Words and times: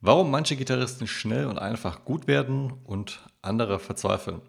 Warum 0.00 0.30
manche 0.30 0.54
Gitarristen 0.54 1.08
schnell 1.08 1.46
und 1.46 1.58
einfach 1.58 2.04
gut 2.04 2.28
werden 2.28 2.72
und 2.84 3.20
andere 3.42 3.80
verzweifeln. 3.80 4.40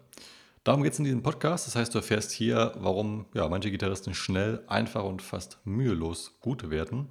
Darum 0.62 0.84
geht 0.84 0.92
es 0.92 1.00
in 1.00 1.04
diesem 1.04 1.24
Podcast. 1.24 1.66
Das 1.66 1.74
heißt, 1.74 1.92
du 1.92 1.98
erfährst 1.98 2.30
hier, 2.30 2.72
warum 2.76 3.26
ja, 3.34 3.48
manche 3.48 3.72
Gitarristen 3.72 4.14
schnell, 4.14 4.62
einfach 4.68 5.02
und 5.02 5.22
fast 5.22 5.58
mühelos 5.64 6.38
gut 6.40 6.70
werden, 6.70 7.08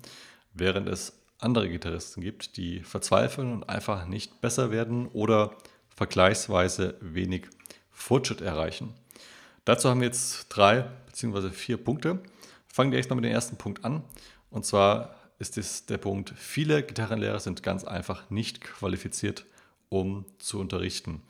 während 0.54 0.88
es 0.88 1.20
andere 1.40 1.68
Gitarristen 1.68 2.22
gibt, 2.22 2.56
die 2.56 2.82
verzweifeln 2.82 3.52
und 3.52 3.68
einfach 3.68 4.06
nicht 4.06 4.40
besser 4.40 4.72
werden 4.72 5.08
oder 5.08 5.52
vergleichsweise 5.94 6.96
wenig 7.02 7.48
Fortschritt 7.92 8.40
erreichen. 8.40 8.94
Dazu 9.66 9.90
haben 9.90 10.00
wir 10.00 10.08
jetzt 10.08 10.48
drei 10.48 10.86
bzw. 11.08 11.50
vier 11.50 11.76
Punkte. 11.76 12.20
Fangen 12.68 12.92
wir 12.92 13.00
erstmal 13.00 13.18
mit 13.18 13.26
dem 13.26 13.34
ersten 13.34 13.58
Punkt 13.58 13.84
an. 13.84 14.04
Und 14.50 14.66
zwar 14.66 15.19
ist 15.40 15.58
es 15.58 15.86
der 15.86 15.98
Punkt, 15.98 16.34
viele 16.38 16.84
Gitarrenlehrer 16.84 17.40
sind 17.40 17.64
ganz 17.64 17.86
einfach 17.86 18.30
nicht 18.30 18.62
qualifiziert, 18.62 19.46
um 19.88 20.26
zu 20.38 20.60
unterrichten. 20.60 21.22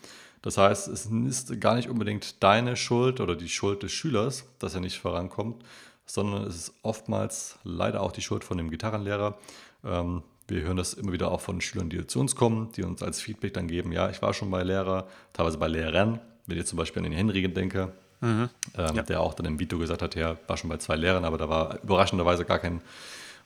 Das 0.41 0.57
heißt, 0.57 0.87
es 0.87 1.05
ist 1.05 1.61
gar 1.61 1.75
nicht 1.75 1.89
unbedingt 1.89 2.41
deine 2.41 2.75
Schuld 2.75 3.19
oder 3.19 3.35
die 3.35 3.49
Schuld 3.49 3.83
des 3.83 3.91
Schülers, 3.91 4.45
dass 4.57 4.73
er 4.73 4.81
nicht 4.81 4.99
vorankommt, 4.99 5.63
sondern 6.05 6.43
es 6.43 6.55
ist 6.55 6.73
oftmals 6.81 7.59
leider 7.63 8.01
auch 8.01 8.11
die 8.11 8.21
Schuld 8.21 8.43
von 8.43 8.57
dem 8.57 8.71
Gitarrenlehrer. 8.71 9.37
Ähm, 9.83 10.23
wir 10.47 10.61
hören 10.61 10.77
das 10.77 10.93
immer 10.93 11.11
wieder 11.11 11.31
auch 11.31 11.41
von 11.41 11.61
Schülern, 11.61 11.89
die 11.89 12.07
zu 12.07 12.19
uns 12.19 12.35
kommen, 12.35 12.71
die 12.75 12.83
uns 12.83 13.03
als 13.03 13.21
Feedback 13.21 13.53
dann 13.53 13.67
geben, 13.67 13.91
ja, 13.91 14.09
ich 14.09 14.21
war 14.21 14.33
schon 14.33 14.49
bei 14.49 14.63
Lehrer, 14.63 15.07
teilweise 15.33 15.59
bei 15.59 15.67
Lehrern, 15.67 16.19
wenn 16.47 16.57
ich 16.57 16.65
zum 16.65 16.77
Beispiel 16.77 17.01
an 17.01 17.11
den 17.11 17.13
Henry 17.13 17.47
denke, 17.53 17.91
mhm. 18.21 18.49
ähm, 18.75 18.95
ja. 18.95 19.03
der 19.03 19.21
auch 19.21 19.35
dann 19.35 19.45
im 19.45 19.59
Video 19.59 19.77
gesagt 19.77 20.01
hat, 20.01 20.15
ja, 20.15 20.37
war 20.47 20.57
schon 20.57 20.69
bei 20.69 20.77
zwei 20.77 20.95
Lehrern, 20.95 21.25
aber 21.25 21.37
da 21.37 21.49
war 21.49 21.83
überraschenderweise 21.83 22.45
gar 22.45 22.57
kein 22.57 22.81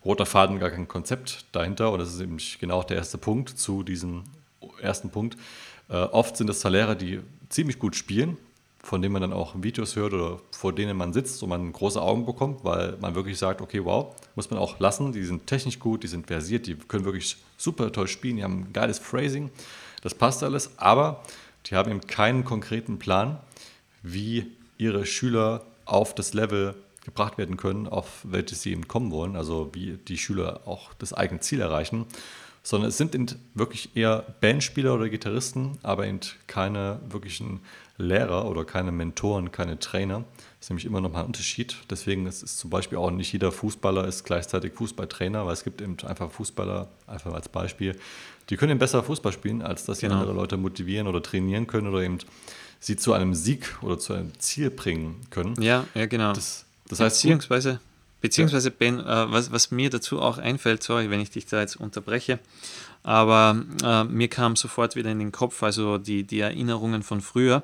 roter 0.06 0.26
Faden, 0.26 0.60
gar 0.60 0.70
kein 0.70 0.88
Konzept 0.88 1.46
dahinter. 1.52 1.92
Und 1.92 2.00
das 2.00 2.14
ist 2.14 2.22
eben 2.22 2.38
genau 2.60 2.84
der 2.84 2.98
erste 2.98 3.18
Punkt 3.18 3.50
zu 3.50 3.84
diesem 3.84 4.24
ersten 4.82 5.10
Punkt. 5.10 5.38
Äh, 5.90 5.96
oft 5.96 6.38
sind 6.38 6.50
es 6.50 6.62
Saläre, 6.62 6.96
die 6.96 7.20
ziemlich 7.50 7.80
gut 7.80 7.96
spielen, 7.96 8.38
von 8.82 9.02
denen 9.02 9.14
man 9.14 9.22
dann 9.22 9.34
auch 9.34 9.54
Videos 9.62 9.96
hört 9.96 10.14
oder 10.14 10.40
vor 10.52 10.74
denen 10.74 10.98
man 10.98 11.14
sitzt 11.14 11.42
und 11.42 11.50
man 11.50 11.72
große 11.72 12.02
Augen 12.02 12.26
bekommt, 12.26 12.64
weil 12.64 12.98
man 13.00 13.16
wirklich 13.16 13.38
sagt, 13.38 13.62
okay, 13.62 13.84
wow, 13.84 14.14
muss 14.36 14.50
man 14.50 14.60
auch 14.60 14.80
lassen. 14.80 15.14
Die 15.14 15.24
sind 15.24 15.48
technisch 15.48 15.80
gut, 15.80 16.04
die 16.04 16.08
sind 16.08 16.28
versiert, 16.28 16.68
die 16.68 16.76
können 16.76 17.06
wirklich 17.06 17.38
super 17.58 17.92
toll 17.92 18.08
spielen, 18.08 18.38
die 18.38 18.44
haben 18.44 18.66
ein 18.66 18.74
geiles 18.74 19.00
Phrasing, 19.00 19.52
das 20.02 20.14
passt 20.14 20.44
alles, 20.44 20.72
aber 20.78 21.24
die 21.66 21.76
haben 21.76 21.90
eben 21.90 22.02
keinen 22.02 22.44
konkreten 22.44 23.00
Plan, 23.00 23.40
wie 24.02 24.52
ihre 24.78 25.06
Schüler 25.06 25.66
auf 25.86 26.14
das 26.14 26.34
Level 26.34 26.76
gebracht 27.06 27.38
werden 27.38 27.58
können, 27.58 27.88
auf 27.88 28.22
welches 28.24 28.62
sie 28.62 28.72
eben 28.72 28.88
kommen 28.88 29.12
wollen, 29.12 29.36
also 29.36 29.70
wie 29.74 29.98
die 30.08 30.18
Schüler 30.18 30.62
auch 30.66 30.94
das 30.94 31.14
eigene 31.14 31.42
Ziel 31.42 31.60
erreichen, 31.62 32.06
sondern 32.64 32.90
es 32.90 32.98
sind 32.98 33.14
eben 33.14 33.28
wirklich 33.54 33.96
eher 33.96 34.24
Bandspieler 34.40 34.94
oder 34.94 35.10
Gitarristen, 35.10 35.78
aber 35.84 36.08
eben 36.08 36.22
keine 36.48 37.00
wirklichen 37.10 37.60
Lehrer 37.98 38.46
oder 38.46 38.64
keine 38.64 38.92
Mentoren, 38.92 39.52
keine 39.52 39.80
Trainer. 39.80 40.24
Das 40.60 40.68
ist 40.68 40.70
nämlich 40.70 40.86
immer 40.86 41.02
noch 41.02 41.12
mal 41.12 41.20
ein 41.20 41.26
Unterschied. 41.28 41.76
Deswegen 41.90 42.26
ist 42.26 42.42
es 42.42 42.58
zum 42.58 42.70
Beispiel 42.70 42.98
auch 42.98 43.12
nicht 43.12 43.34
jeder 43.34 43.52
Fußballer 43.52 44.08
ist 44.08 44.24
gleichzeitig 44.24 44.74
Fußballtrainer, 44.74 45.46
weil 45.46 45.54
es 45.54 45.66
gibt 45.66 45.82
eben 45.82 45.98
einfach 46.08 46.32
Fußballer, 46.32 46.88
einfach 47.06 47.34
als 47.34 47.50
Beispiel, 47.50 48.00
die 48.50 48.56
können 48.56 48.72
eben 48.72 48.80
besser 48.80 49.04
Fußball 49.04 49.34
spielen, 49.34 49.62
als 49.62 49.86
dass 49.86 50.00
sie 50.00 50.08
genau. 50.08 50.20
andere 50.20 50.34
Leute 50.34 50.58
motivieren 50.58 51.08
oder 51.08 51.22
trainieren 51.22 51.68
können 51.68 51.88
oder 51.88 52.02
eben 52.02 52.18
sie 52.80 52.96
zu 52.96 53.14
einem 53.14 53.34
Sieg 53.34 53.78
oder 53.82 54.00
zu 54.00 54.14
einem 54.14 54.38
Ziel 54.40 54.70
bringen 54.70 55.22
können. 55.30 55.62
Ja, 55.62 55.86
ja, 55.96 56.06
genau. 56.06 56.34
Das 56.34 56.66
das 56.88 57.00
heißt, 57.00 57.22
beziehungsweise, 57.22 57.80
beziehungsweise 58.22 58.72
Ben, 58.72 59.00
äh, 59.00 59.32
was, 59.32 59.52
was 59.52 59.72
mir 59.72 59.90
dazu 59.90 60.22
auch 60.22 60.38
einfällt, 60.38 60.84
sorry, 60.84 61.10
wenn 61.10 61.20
ich 61.20 61.32
dich 61.32 61.46
da 61.46 61.60
jetzt 61.62 61.76
unterbreche, 61.76 62.40
aber 63.04 63.64
äh, 63.84 64.04
mir 64.06 64.30
kam 64.30 64.56
sofort 64.56 64.96
wieder 64.96 65.12
in 65.12 65.20
den 65.20 65.32
Kopf, 65.32 65.62
also 65.62 65.98
die, 65.98 66.24
die 66.24 66.40
Erinnerungen 66.40 67.04
von 67.04 67.22
früher, 67.22 67.64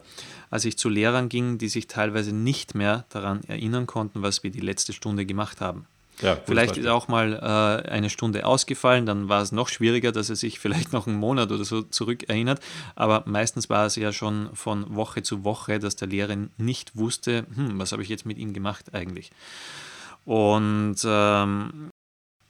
als 0.49 0.65
ich 0.65 0.77
zu 0.77 0.89
Lehrern 0.89 1.29
ging, 1.29 1.57
die 1.57 1.69
sich 1.69 1.87
teilweise 1.87 2.33
nicht 2.33 2.75
mehr 2.75 3.05
daran 3.09 3.41
erinnern 3.45 3.87
konnten, 3.87 4.21
was 4.21 4.43
wir 4.43 4.51
die 4.51 4.59
letzte 4.59 4.93
Stunde 4.93 5.25
gemacht 5.25 5.61
haben. 5.61 5.85
Ja, 6.21 6.37
vielleicht 6.45 6.77
ist 6.77 6.87
auch 6.87 7.07
mal 7.07 7.33
äh, 7.33 7.89
eine 7.89 8.09
Stunde 8.09 8.45
ausgefallen, 8.45 9.05
dann 9.05 9.29
war 9.29 9.41
es 9.41 9.51
noch 9.51 9.69
schwieriger, 9.69 10.11
dass 10.11 10.29
er 10.29 10.35
sich 10.35 10.59
vielleicht 10.59 10.93
noch 10.93 11.07
einen 11.07 11.17
Monat 11.17 11.51
oder 11.51 11.63
so 11.63 11.81
zurück 11.81 12.27
erinnert. 12.29 12.59
Aber 12.95 13.23
meistens 13.25 13.69
war 13.69 13.85
es 13.85 13.95
ja 13.95 14.11
schon 14.11 14.49
von 14.53 14.95
Woche 14.95 15.23
zu 15.23 15.43
Woche, 15.43 15.79
dass 15.79 15.95
der 15.95 16.07
Lehrer 16.07 16.35
nicht 16.57 16.95
wusste, 16.95 17.45
hm, 17.55 17.79
was 17.79 17.91
habe 17.91 18.03
ich 18.03 18.09
jetzt 18.09 18.25
mit 18.25 18.37
ihm 18.37 18.53
gemacht 18.53 18.93
eigentlich. 18.93 19.31
Und 20.25 20.97
ähm, 21.05 21.89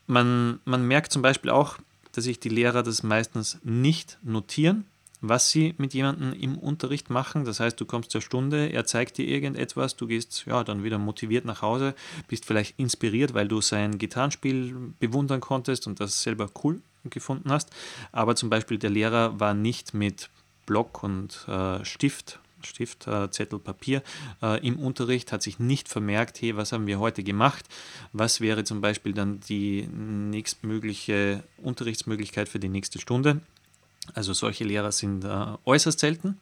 man, 0.07 0.59
man 0.65 0.87
merkt 0.87 1.11
zum 1.11 1.21
Beispiel 1.21 1.51
auch, 1.51 1.77
dass 2.11 2.23
sich 2.23 2.39
die 2.39 2.49
Lehrer 2.49 2.83
das 2.83 3.03
meistens 3.03 3.59
nicht 3.63 4.17
notieren, 4.23 4.85
was 5.21 5.49
sie 5.49 5.73
mit 5.77 5.93
jemandem 5.93 6.33
im 6.33 6.57
Unterricht 6.57 7.09
machen. 7.09 7.45
Das 7.45 7.59
heißt, 7.59 7.79
du 7.79 7.85
kommst 7.85 8.11
zur 8.11 8.21
Stunde, 8.21 8.67
er 8.67 8.85
zeigt 8.85 9.17
dir 9.17 9.27
irgendetwas, 9.27 9.95
du 9.95 10.07
gehst 10.07 10.45
ja 10.45 10.63
dann 10.63 10.83
wieder 10.83 10.97
motiviert 10.97 11.45
nach 11.45 11.61
Hause, 11.61 11.93
bist 12.27 12.45
vielleicht 12.45 12.79
inspiriert, 12.79 13.33
weil 13.33 13.47
du 13.47 13.61
sein 13.61 13.97
Gitarrenspiel 13.97 14.93
bewundern 14.99 15.41
konntest 15.41 15.87
und 15.87 15.99
das 15.99 16.23
selber 16.23 16.49
cool 16.63 16.81
gefunden 17.05 17.51
hast. 17.51 17.69
Aber 18.11 18.35
zum 18.35 18.49
Beispiel 18.49 18.77
der 18.77 18.89
Lehrer 18.89 19.39
war 19.39 19.53
nicht 19.53 19.93
mit 19.93 20.29
Block 20.65 21.03
und 21.03 21.45
äh, 21.47 21.83
Stift 21.83 22.39
Stift, 22.65 23.07
äh, 23.07 23.29
Zettel, 23.31 23.59
Papier 23.59 24.03
äh, 24.41 24.65
im 24.65 24.79
Unterricht, 24.79 25.31
hat 25.31 25.41
sich 25.41 25.59
nicht 25.59 25.87
vermerkt, 25.87 26.41
hey, 26.41 26.55
was 26.55 26.71
haben 26.71 26.87
wir 26.87 26.99
heute 26.99 27.23
gemacht? 27.23 27.65
Was 28.13 28.41
wäre 28.41 28.63
zum 28.63 28.81
Beispiel 28.81 29.13
dann 29.13 29.39
die 29.41 29.87
nächstmögliche 29.87 31.43
Unterrichtsmöglichkeit 31.57 32.49
für 32.49 32.59
die 32.59 32.69
nächste 32.69 32.99
Stunde? 32.99 33.41
Also 34.13 34.33
solche 34.33 34.63
Lehrer 34.63 34.91
sind 34.91 35.23
äh, 35.23 35.45
äußerst 35.65 35.99
selten, 35.99 36.39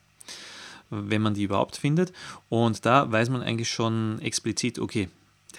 wenn 0.90 1.22
man 1.22 1.34
die 1.34 1.44
überhaupt 1.44 1.78
findet. 1.78 2.14
Und 2.50 2.86
da 2.86 3.12
weiß 3.12 3.30
man 3.30 3.42
eigentlich 3.42 3.70
schon 3.70 4.20
explizit, 4.22 4.80
okay, 4.80 5.10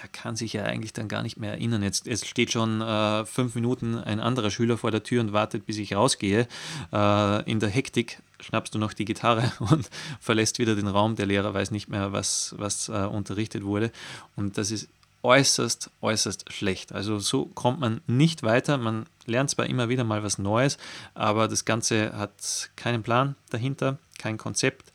der 0.02 0.08
kann 0.08 0.36
sich 0.36 0.52
ja 0.52 0.64
eigentlich 0.64 0.92
dann 0.92 1.08
gar 1.08 1.22
nicht 1.22 1.38
mehr 1.38 1.52
erinnern. 1.52 1.82
Jetzt, 1.82 2.06
jetzt 2.06 2.26
steht 2.26 2.52
schon 2.52 2.80
äh, 2.80 3.24
fünf 3.24 3.54
Minuten 3.54 3.96
ein 3.96 4.20
anderer 4.20 4.50
Schüler 4.50 4.76
vor 4.78 4.90
der 4.90 5.02
Tür 5.02 5.20
und 5.20 5.32
wartet, 5.32 5.66
bis 5.66 5.78
ich 5.78 5.94
rausgehe. 5.94 6.46
Äh, 6.92 7.50
in 7.50 7.58
der 7.58 7.68
Hektik 7.68 8.20
schnappst 8.40 8.74
du 8.74 8.78
noch 8.78 8.92
die 8.92 9.04
Gitarre 9.04 9.50
und 9.70 9.88
verlässt 10.20 10.58
wieder 10.58 10.76
den 10.76 10.86
Raum. 10.86 11.16
Der 11.16 11.26
Lehrer 11.26 11.52
weiß 11.52 11.70
nicht 11.70 11.88
mehr, 11.88 12.12
was, 12.12 12.54
was 12.58 12.88
äh, 12.88 12.92
unterrichtet 12.92 13.64
wurde. 13.64 13.90
Und 14.36 14.58
das 14.58 14.70
ist 14.70 14.88
äußerst, 15.22 15.90
äußerst 16.00 16.52
schlecht. 16.52 16.92
Also 16.92 17.18
so 17.18 17.46
kommt 17.46 17.80
man 17.80 18.00
nicht 18.06 18.42
weiter. 18.42 18.78
Man 18.78 19.06
lernt 19.26 19.50
zwar 19.50 19.66
immer 19.66 19.88
wieder 19.88 20.04
mal 20.04 20.22
was 20.22 20.38
Neues, 20.38 20.78
aber 21.14 21.48
das 21.48 21.64
Ganze 21.64 22.16
hat 22.16 22.70
keinen 22.76 23.02
Plan 23.02 23.36
dahinter, 23.50 23.98
kein 24.18 24.38
Konzept. 24.38 24.92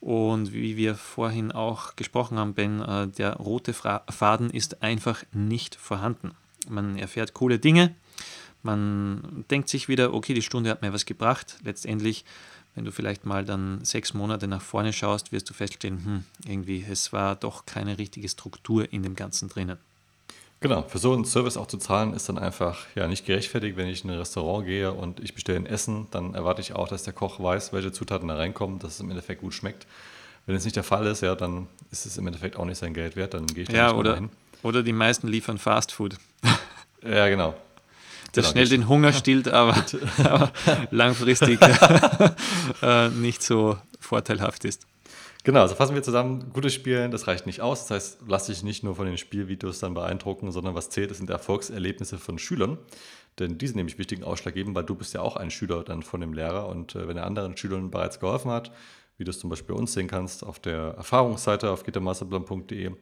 Und 0.00 0.52
wie 0.52 0.76
wir 0.76 0.94
vorhin 0.94 1.50
auch 1.50 1.96
gesprochen 1.96 2.38
haben, 2.38 2.54
Ben, 2.54 2.80
äh, 2.80 3.08
der 3.08 3.34
rote 3.34 3.72
Faden 3.74 4.50
ist 4.50 4.82
einfach 4.82 5.24
nicht 5.32 5.74
vorhanden. 5.74 6.32
Man 6.68 6.96
erfährt 6.96 7.34
coole 7.34 7.58
Dinge, 7.58 7.94
man 8.62 9.44
denkt 9.50 9.68
sich 9.68 9.88
wieder, 9.88 10.12
okay, 10.12 10.34
die 10.34 10.42
Stunde 10.42 10.70
hat 10.70 10.82
mir 10.82 10.92
was 10.92 11.06
gebracht. 11.06 11.58
Letztendlich 11.62 12.24
wenn 12.74 12.84
du 12.84 12.92
vielleicht 12.92 13.26
mal 13.26 13.44
dann 13.44 13.84
sechs 13.84 14.14
Monate 14.14 14.46
nach 14.46 14.62
vorne 14.62 14.92
schaust, 14.92 15.32
wirst 15.32 15.50
du 15.50 15.54
feststellen, 15.54 16.04
hm, 16.04 16.24
irgendwie, 16.46 16.84
es 16.88 17.12
war 17.12 17.36
doch 17.36 17.66
keine 17.66 17.98
richtige 17.98 18.28
Struktur 18.28 18.92
in 18.92 19.02
dem 19.02 19.16
Ganzen 19.16 19.48
drinnen. 19.48 19.78
Genau, 20.60 20.82
für 20.82 20.98
so 20.98 21.12
einen 21.12 21.24
Service 21.24 21.56
auch 21.56 21.68
zu 21.68 21.78
zahlen, 21.78 22.14
ist 22.14 22.28
dann 22.28 22.38
einfach 22.38 22.86
ja 22.96 23.06
nicht 23.06 23.24
gerechtfertigt. 23.26 23.76
Wenn 23.76 23.86
ich 23.86 24.04
in 24.04 24.10
ein 24.10 24.18
Restaurant 24.18 24.66
gehe 24.66 24.92
und 24.92 25.20
ich 25.20 25.34
bestelle 25.34 25.58
ein 25.58 25.66
Essen, 25.66 26.08
dann 26.10 26.34
erwarte 26.34 26.60
ich 26.60 26.74
auch, 26.74 26.88
dass 26.88 27.04
der 27.04 27.12
Koch 27.12 27.38
weiß, 27.38 27.72
welche 27.72 27.92
Zutaten 27.92 28.26
da 28.26 28.36
reinkommen, 28.36 28.80
dass 28.80 28.94
es 28.94 29.00
im 29.00 29.10
Endeffekt 29.10 29.40
gut 29.40 29.54
schmeckt. 29.54 29.86
Wenn 30.46 30.56
es 30.56 30.64
nicht 30.64 30.76
der 30.76 30.82
Fall 30.82 31.06
ist, 31.06 31.22
ja, 31.22 31.36
dann 31.36 31.68
ist 31.92 32.06
es 32.06 32.16
im 32.16 32.26
Endeffekt 32.26 32.56
auch 32.56 32.64
nicht 32.64 32.78
sein 32.78 32.92
Geld 32.92 33.14
wert, 33.14 33.34
dann 33.34 33.46
gehe 33.46 33.64
ich 33.64 33.68
da 33.68 33.76
ja, 33.76 33.86
nicht 33.88 33.96
oder, 33.96 34.14
hin. 34.16 34.30
Oder 34.62 34.82
die 34.82 34.92
meisten 34.92 35.28
liefern 35.28 35.58
Fast 35.58 35.92
Food. 35.92 36.16
ja, 37.02 37.28
genau 37.28 37.54
das 38.32 38.44
genau, 38.44 38.52
schnell 38.52 38.68
den 38.68 38.88
Hunger 38.88 39.12
stillt, 39.12 39.48
aber, 39.48 39.74
aber 40.24 40.52
langfristig 40.90 41.60
äh, 42.82 43.08
nicht 43.10 43.42
so 43.42 43.78
vorteilhaft 44.00 44.64
ist. 44.64 44.86
Genau, 45.44 45.60
also 45.60 45.74
fassen 45.74 45.94
wir 45.94 46.02
zusammen, 46.02 46.50
gutes 46.52 46.74
Spielen, 46.74 47.10
das 47.10 47.26
reicht 47.26 47.46
nicht 47.46 47.60
aus. 47.60 47.86
Das 47.86 47.90
heißt, 47.90 48.18
lass 48.26 48.46
dich 48.46 48.62
nicht 48.62 48.84
nur 48.84 48.96
von 48.96 49.06
den 49.06 49.16
Spielvideos 49.16 49.78
dann 49.78 49.94
beeindrucken, 49.94 50.52
sondern 50.52 50.74
was 50.74 50.90
zählt, 50.90 51.10
das 51.10 51.18
sind 51.18 51.30
Erfolgserlebnisse 51.30 52.18
von 52.18 52.38
Schülern. 52.38 52.76
Denn 53.38 53.56
die 53.56 53.66
sind 53.66 53.76
nämlich 53.76 53.98
wichtigen 53.98 54.24
Ausschlag 54.24 54.54
geben, 54.54 54.74
weil 54.74 54.84
du 54.84 54.94
bist 54.94 55.14
ja 55.14 55.20
auch 55.20 55.36
ein 55.36 55.50
Schüler 55.50 55.84
dann 55.84 56.02
von 56.02 56.20
dem 56.20 56.32
Lehrer. 56.32 56.68
Und 56.68 56.94
äh, 56.96 57.06
wenn 57.06 57.16
er 57.16 57.24
anderen 57.24 57.56
Schülern 57.56 57.90
bereits 57.90 58.20
geholfen 58.20 58.50
hat, 58.50 58.72
wie 59.16 59.24
du 59.24 59.30
es 59.30 59.38
zum 59.38 59.48
Beispiel 59.48 59.74
bei 59.74 59.80
uns 59.80 59.92
sehen 59.92 60.08
kannst, 60.08 60.44
auf 60.44 60.58
der 60.58 60.94
Erfahrungsseite 60.96 61.70
auf 61.70 61.84
gitarmasterplan.de 61.84 62.92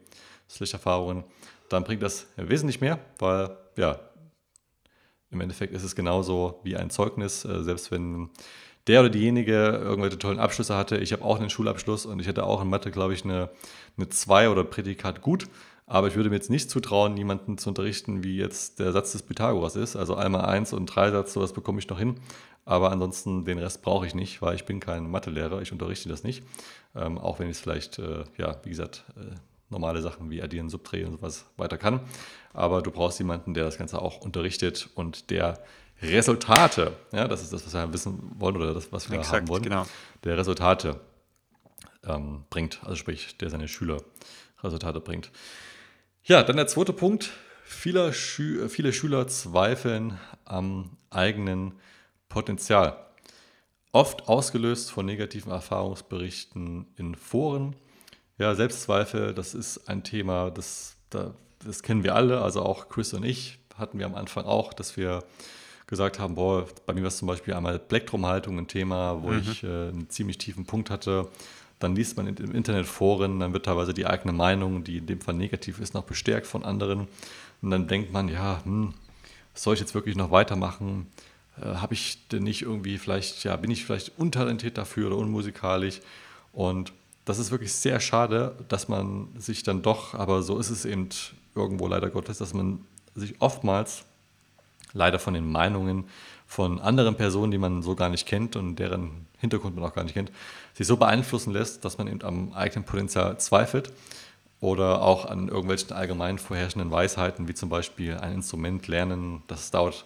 slash 0.49 0.73
Erfahrungen, 0.73 1.23
dann 1.69 1.83
bringt 1.83 2.01
das 2.01 2.27
wesentlich 2.37 2.81
mehr, 2.81 2.99
weil 3.19 3.57
ja, 3.75 3.99
im 5.31 5.41
Endeffekt 5.41 5.73
ist 5.73 5.83
es 5.83 5.95
genauso 5.95 6.59
wie 6.63 6.75
ein 6.77 6.89
Zeugnis, 6.89 7.45
äh, 7.45 7.63
selbst 7.63 7.91
wenn 7.91 8.29
der 8.87 9.01
oder 9.01 9.09
diejenige 9.09 9.53
irgendwelche 9.53 10.17
tollen 10.17 10.39
Abschlüsse 10.39 10.75
hatte. 10.75 10.97
Ich 10.97 11.11
habe 11.11 11.23
auch 11.23 11.39
einen 11.39 11.49
Schulabschluss 11.49 12.05
und 12.05 12.19
ich 12.19 12.27
hatte 12.27 12.45
auch 12.45 12.61
in 12.61 12.69
Mathe, 12.69 12.89
glaube 12.89 13.13
ich, 13.13 13.25
eine, 13.25 13.49
eine 13.97 14.09
2 14.09 14.49
oder 14.49 14.63
Prädikat 14.63 15.21
gut. 15.21 15.47
Aber 15.85 16.07
ich 16.07 16.15
würde 16.15 16.29
mir 16.29 16.35
jetzt 16.35 16.49
nicht 16.49 16.69
zutrauen, 16.69 17.15
jemanden 17.15 17.57
zu 17.57 17.69
unterrichten, 17.69 18.23
wie 18.23 18.37
jetzt 18.37 18.79
der 18.79 18.91
Satz 18.91 19.13
des 19.13 19.23
Pythagoras 19.23 19.77
ist. 19.77 19.95
Also 19.95 20.15
einmal 20.15 20.45
eins 20.45 20.73
und 20.73 20.85
drei 20.85 21.11
Satz, 21.11 21.33
sowas 21.33 21.53
bekomme 21.53 21.79
ich 21.79 21.87
noch 21.87 21.97
hin. 21.97 22.15
Aber 22.65 22.91
ansonsten 22.91 23.45
den 23.45 23.57
Rest 23.57 23.81
brauche 23.81 24.05
ich 24.05 24.13
nicht, 24.13 24.41
weil 24.41 24.55
ich 24.55 24.65
bin 24.65 24.81
kein 24.81 25.09
Mathelehrer, 25.09 25.61
ich 25.61 25.71
unterrichte 25.71 26.09
das 26.09 26.23
nicht. 26.23 26.43
Ähm, 26.93 27.17
auch 27.17 27.39
wenn 27.39 27.47
ich 27.47 27.55
es 27.55 27.61
vielleicht, 27.61 27.99
äh, 27.99 28.25
ja, 28.37 28.57
wie 28.63 28.69
gesagt, 28.69 29.05
äh, 29.15 29.35
normale 29.69 30.01
Sachen 30.01 30.29
wie 30.29 30.41
Addieren, 30.41 30.69
Subtrahieren 30.69 31.11
und 31.13 31.17
sowas 31.17 31.45
weiter 31.57 31.77
kann. 31.77 32.01
Aber 32.53 32.81
du 32.81 32.91
brauchst 32.91 33.19
jemanden, 33.19 33.53
der 33.53 33.65
das 33.65 33.77
Ganze 33.77 34.01
auch 34.01 34.21
unterrichtet 34.21 34.89
und 34.95 35.29
der 35.29 35.59
Resultate, 36.01 36.93
ja, 37.11 37.27
das 37.27 37.41
ist 37.41 37.53
das, 37.53 37.65
was 37.65 37.73
wir 37.73 37.91
wissen 37.93 38.31
wollen 38.37 38.55
oder 38.55 38.73
das, 38.73 38.91
was 38.91 39.09
wir 39.09 39.17
Exakt, 39.17 39.41
haben 39.41 39.47
wollen, 39.47 39.63
genau. 39.63 39.85
der 40.23 40.37
Resultate 40.37 40.99
ähm, 42.05 42.43
bringt, 42.49 42.79
also 42.83 42.95
sprich, 42.95 43.37
der 43.37 43.49
seine 43.49 43.67
Schüler 43.67 43.97
Resultate 44.63 44.99
bringt. 44.99 45.31
Ja, 46.23 46.43
dann 46.43 46.57
der 46.57 46.67
zweite 46.67 46.93
Punkt. 46.93 47.31
Viele, 47.63 48.13
Schü 48.13 48.69
viele 48.69 48.93
Schüler 48.93 49.27
zweifeln 49.27 50.17
am 50.45 50.97
eigenen 51.09 51.73
Potenzial. 52.29 52.97
Oft 53.91 54.27
ausgelöst 54.27 54.91
von 54.91 55.05
negativen 55.05 55.51
Erfahrungsberichten 55.51 56.87
in 56.95 57.15
Foren. 57.15 57.75
Ja, 58.37 58.53
Selbstzweifel, 58.53 59.33
das 59.33 59.53
ist 59.55 59.87
ein 59.89 60.03
Thema, 60.03 60.51
das, 60.51 60.95
das 61.09 61.81
kennen 61.81 62.03
wir 62.03 62.15
alle, 62.15 62.41
also 62.41 62.61
auch 62.61 62.89
Chris 62.89 63.13
und 63.13 63.23
ich 63.23 63.59
hatten 63.77 63.99
wir 63.99 64.05
am 64.05 64.15
Anfang 64.15 64.45
auch, 64.45 64.73
dass 64.73 64.97
wir 64.97 65.23
gesagt 65.87 66.19
haben, 66.19 66.35
boah, 66.35 66.67
bei 66.85 66.93
mir 66.93 67.01
war 67.01 67.07
es 67.07 67.17
zum 67.17 67.27
Beispiel 67.27 67.53
einmal 67.53 67.79
Plektrumhaltung 67.79 68.57
ein 68.57 68.67
Thema, 68.67 69.23
wo 69.23 69.29
mhm. 69.29 69.39
ich 69.39 69.63
äh, 69.63 69.67
einen 69.67 70.09
ziemlich 70.09 70.37
tiefen 70.37 70.65
Punkt 70.65 70.89
hatte. 70.89 71.29
Dann 71.79 71.95
liest 71.95 72.17
man 72.17 72.27
im 72.27 72.51
Internet 72.53 72.87
Foren, 72.87 73.39
dann 73.39 73.53
wird 73.53 73.65
teilweise 73.65 73.93
die 73.93 74.05
eigene 74.05 74.33
Meinung, 74.33 74.83
die 74.83 74.97
in 74.97 75.05
dem 75.05 75.21
Fall 75.21 75.35
negativ 75.35 75.79
ist, 75.79 75.93
noch 75.93 76.03
bestärkt 76.03 76.47
von 76.47 76.65
anderen. 76.65 77.07
Und 77.61 77.71
dann 77.71 77.87
denkt 77.87 78.11
man, 78.11 78.29
ja, 78.29 78.61
hm, 78.63 78.93
soll 79.53 79.75
ich 79.75 79.79
jetzt 79.79 79.95
wirklich 79.95 80.15
noch 80.15 80.31
weitermachen? 80.31 81.07
Äh, 81.61 81.65
Habe 81.65 81.93
ich 81.93 82.27
denn 82.29 82.43
nicht 82.43 82.63
irgendwie 82.63 82.97
vielleicht, 82.97 83.43
ja, 83.43 83.55
bin 83.55 83.71
ich 83.71 83.85
vielleicht 83.85 84.17
untalentiert 84.17 84.77
dafür 84.77 85.07
oder 85.07 85.17
unmusikalisch? 85.17 86.01
Und 86.51 86.91
das 87.27 87.39
ist 87.39 87.51
wirklich 87.51 87.73
sehr 87.73 87.99
schade, 87.99 88.55
dass 88.69 88.87
man 88.87 89.27
sich 89.37 89.61
dann 89.61 89.81
doch, 89.81 90.13
aber 90.13 90.43
so 90.43 90.57
ist 90.59 90.69
es 90.69 90.85
eben 90.85 91.09
irgendwo 91.55 91.87
leider 91.87 92.09
Gottes, 92.09 92.37
dass 92.37 92.53
man 92.53 92.79
sich 93.15 93.35
oftmals 93.39 94.05
leider 94.93 95.19
von 95.19 95.33
den 95.33 95.51
Meinungen 95.51 96.05
von 96.47 96.79
anderen 96.79 97.15
Personen, 97.15 97.51
die 97.51 97.57
man 97.57 97.83
so 97.83 97.95
gar 97.95 98.07
nicht 98.07 98.25
kennt 98.25 98.55
und 98.55 98.77
deren 98.77 99.27
Hintergrund 99.39 99.75
man 99.75 99.83
auch 99.83 99.93
gar 99.93 100.05
nicht 100.05 100.13
kennt, 100.13 100.31
sich 100.73 100.87
so 100.87 100.95
beeinflussen 100.95 101.51
lässt, 101.51 101.83
dass 101.83 101.97
man 101.97 102.07
eben 102.07 102.23
am 102.23 102.53
eigenen 102.53 102.85
Potenzial 102.85 103.37
zweifelt 103.39 103.91
oder 104.61 105.01
auch 105.01 105.25
an 105.25 105.49
irgendwelchen 105.49 105.91
allgemein 105.91 106.39
vorherrschenden 106.39 106.91
Weisheiten, 106.91 107.49
wie 107.49 107.53
zum 107.53 107.67
Beispiel 107.67 108.15
ein 108.15 108.35
Instrument 108.35 108.87
lernen, 108.87 109.43
das 109.47 109.69
dauert 109.69 110.05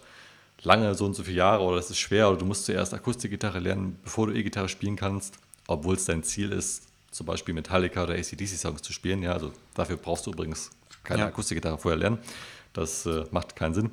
lange, 0.62 0.96
so 0.96 1.04
und 1.04 1.14
so 1.14 1.22
viele 1.22 1.36
Jahre 1.36 1.62
oder 1.62 1.76
das 1.76 1.90
ist 1.90 2.00
schwer 2.00 2.28
oder 2.28 2.38
du 2.38 2.46
musst 2.46 2.64
zuerst 2.64 2.92
Akustikgitarre 2.92 3.60
lernen, 3.60 3.96
bevor 4.02 4.26
du 4.26 4.34
E-Gitarre 4.34 4.68
spielen 4.68 4.96
kannst, 4.96 5.38
obwohl 5.68 5.94
es 5.94 6.04
dein 6.04 6.24
Ziel 6.24 6.50
ist, 6.50 6.91
zum 7.12 7.26
Beispiel 7.26 7.54
Metallica 7.54 8.02
oder 8.02 8.14
ACDC-Songs 8.14 8.82
zu 8.82 8.92
spielen. 8.92 9.22
Ja, 9.22 9.32
also 9.32 9.52
dafür 9.74 9.96
brauchst 9.96 10.26
du 10.26 10.32
übrigens 10.32 10.70
keine 11.04 11.20
ja. 11.20 11.26
Akustikgitarre 11.28 11.78
vorher 11.78 11.98
lernen. 11.98 12.18
Das 12.72 13.06
äh, 13.06 13.24
macht 13.30 13.54
keinen 13.54 13.74
Sinn. 13.74 13.90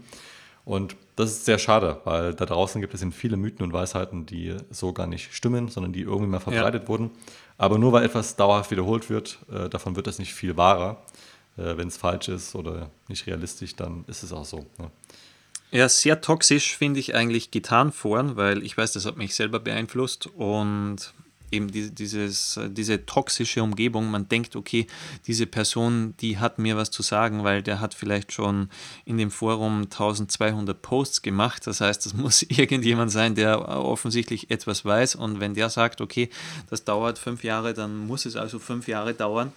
Und 0.65 0.95
das 1.15 1.31
ist 1.31 1.45
sehr 1.45 1.57
schade, 1.57 1.99
weil 2.05 2.33
da 2.33 2.45
draußen 2.45 2.79
gibt 2.79 2.93
es 2.93 3.01
eben 3.01 3.11
viele 3.11 3.37
Mythen 3.37 3.63
und 3.63 3.73
Weisheiten, 3.73 4.25
die 4.25 4.55
so 4.69 4.93
gar 4.93 5.07
nicht 5.07 5.33
stimmen, 5.33 5.67
sondern 5.67 5.93
die 5.93 6.01
irgendwie 6.01 6.29
mal 6.29 6.39
verbreitet 6.39 6.83
ja. 6.83 6.87
wurden. 6.87 7.11
Aber 7.57 7.77
nur 7.77 7.91
weil 7.91 8.05
etwas 8.05 8.35
dauerhaft 8.35 8.71
wiederholt 8.71 9.09
wird, 9.09 9.39
äh, 9.51 9.67
davon 9.67 9.95
wird 9.95 10.07
das 10.07 10.19
nicht 10.19 10.33
viel 10.33 10.57
wahrer. 10.57 11.03
Äh, 11.57 11.75
Wenn 11.75 11.87
es 11.87 11.97
falsch 11.97 12.29
ist 12.29 12.55
oder 12.55 12.89
nicht 13.07 13.27
realistisch, 13.27 13.75
dann 13.75 14.05
ist 14.07 14.23
es 14.23 14.31
auch 14.31 14.45
so. 14.45 14.65
Ne? 14.77 14.91
Ja, 15.71 15.89
sehr 15.89 16.21
toxisch 16.21 16.77
finde 16.77 16.99
ich 16.99 17.15
eigentlich 17.15 17.51
Gitarrenforen, 17.51 18.37
weil 18.37 18.63
ich 18.63 18.77
weiß, 18.77 18.93
das 18.93 19.05
hat 19.05 19.17
mich 19.17 19.35
selber 19.35 19.59
beeinflusst 19.59 20.27
und 20.27 21.13
eben 21.51 21.71
die, 21.71 21.91
dieses, 21.91 22.59
diese 22.69 23.05
toxische 23.05 23.63
Umgebung. 23.63 24.11
Man 24.11 24.27
denkt, 24.27 24.55
okay, 24.55 24.87
diese 25.27 25.45
Person, 25.45 26.13
die 26.19 26.37
hat 26.37 26.59
mir 26.59 26.77
was 26.77 26.91
zu 26.91 27.03
sagen, 27.03 27.43
weil 27.43 27.63
der 27.63 27.79
hat 27.79 27.93
vielleicht 27.93 28.31
schon 28.31 28.69
in 29.05 29.17
dem 29.17 29.31
Forum 29.31 29.83
1200 29.83 30.81
Posts 30.81 31.21
gemacht. 31.21 31.65
Das 31.67 31.81
heißt, 31.81 32.05
das 32.05 32.13
muss 32.15 32.43
irgendjemand 32.43 33.11
sein, 33.11 33.35
der 33.35 33.67
offensichtlich 33.67 34.51
etwas 34.51 34.85
weiß. 34.85 35.15
Und 35.15 35.39
wenn 35.39 35.53
der 35.53 35.69
sagt, 35.69 36.01
okay, 36.01 36.29
das 36.69 36.83
dauert 36.83 37.19
fünf 37.19 37.43
Jahre, 37.43 37.73
dann 37.73 38.07
muss 38.07 38.25
es 38.25 38.35
also 38.35 38.59
fünf 38.59 38.87
Jahre 38.87 39.13
dauern. 39.13 39.51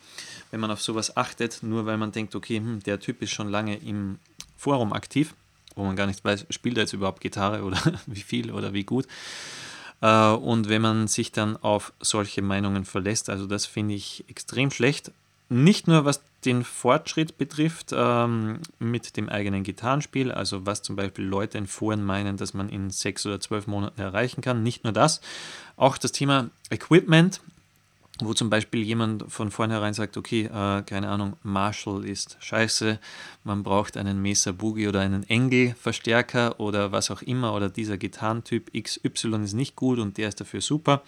Wenn 0.51 0.61
man 0.61 0.71
auf 0.71 0.83
sowas 0.83 1.17
achtet, 1.17 1.63
nur 1.63 1.87
weil 1.87 1.97
man 1.97 2.13
denkt, 2.13 2.35
okay, 2.35 2.59
hm, 2.59 2.83
der 2.83 3.01
Typ 3.01 3.23
ist 3.23 3.31
schon 3.31 3.49
lange 3.49 3.77
im 3.77 4.19
Forum 4.57 4.93
aktiv, 4.93 5.35
wo 5.75 5.85
man 5.85 5.97
gar 5.97 6.07
nicht 6.07 6.23
weiß, 6.25 6.47
spielt 6.51 6.77
er 6.77 6.83
jetzt 6.83 6.93
überhaupt 6.93 7.21
Gitarre 7.21 7.63
oder 7.63 7.79
wie 8.07 8.21
viel 8.21 8.51
oder 8.53 8.73
wie 8.73 8.85
gut 8.85 9.07
äh, 9.07 9.09
und 10.07 10.69
wenn 10.69 10.83
man 10.83 11.07
sich 11.07 11.31
dann 11.31 11.57
auf 11.57 11.93
solche 12.01 12.43
Meinungen 12.43 12.85
verlässt, 12.85 13.31
also 13.31 13.47
das 13.47 13.67
finde 13.67 13.95
ich 13.95 14.25
extrem 14.29 14.71
schlecht. 14.71 15.13
Nicht 15.49 15.87
nur 15.87 16.05
was 16.05 16.23
den 16.45 16.65
Fortschritt 16.65 17.39
betrifft 17.39 17.93
ähm, 17.95 18.61
mit 18.79 19.17
dem 19.17 19.29
eigenen 19.29 19.63
Gitarrenspiel, 19.63 20.33
also 20.33 20.67
was 20.67 20.83
zum 20.83 20.97
Beispiel 20.97 21.25
Leute 21.25 21.59
in 21.59 21.67
Foren 21.67 22.03
meinen, 22.03 22.37
dass 22.37 22.53
man 22.53 22.69
in 22.69 22.91
sechs 22.91 23.25
oder 23.27 23.39
zwölf 23.39 23.67
Monaten 23.67 24.01
erreichen 24.01 24.41
kann. 24.41 24.63
Nicht 24.63 24.83
nur 24.83 24.93
das, 24.93 25.21
auch 25.77 25.99
das 25.99 26.11
Thema 26.11 26.51
Equipment 26.71 27.41
wo 28.25 28.35
zum 28.35 28.51
Beispiel 28.51 28.83
jemand 28.83 29.25
von 29.31 29.51
vornherein 29.51 29.95
sagt, 29.95 30.17
okay, 30.17 30.45
äh, 30.45 30.83
keine 30.83 31.09
Ahnung, 31.09 31.37
Marshall 31.43 32.05
ist 32.05 32.37
scheiße, 32.41 32.99
man 33.45 33.63
braucht 33.63 33.97
einen 33.97 34.21
Mesa 34.23 34.53
Boogie 34.53 34.89
oder 34.89 35.01
einen 35.01 35.25
Engel-Verstärker 35.29 36.61
oder 36.61 36.93
was 36.93 37.11
auch 37.11 37.23
immer 37.23 37.55
oder 37.55 37.69
dieser 37.69 37.99
Gitarrentyp 37.99 38.71
XY 38.73 39.45
ist 39.45 39.55
nicht 39.55 39.77
gut 39.77 39.99
und 39.99 40.19
der 40.19 40.29
ist 40.29 40.41
dafür 40.41 40.61
super. 40.61 41.03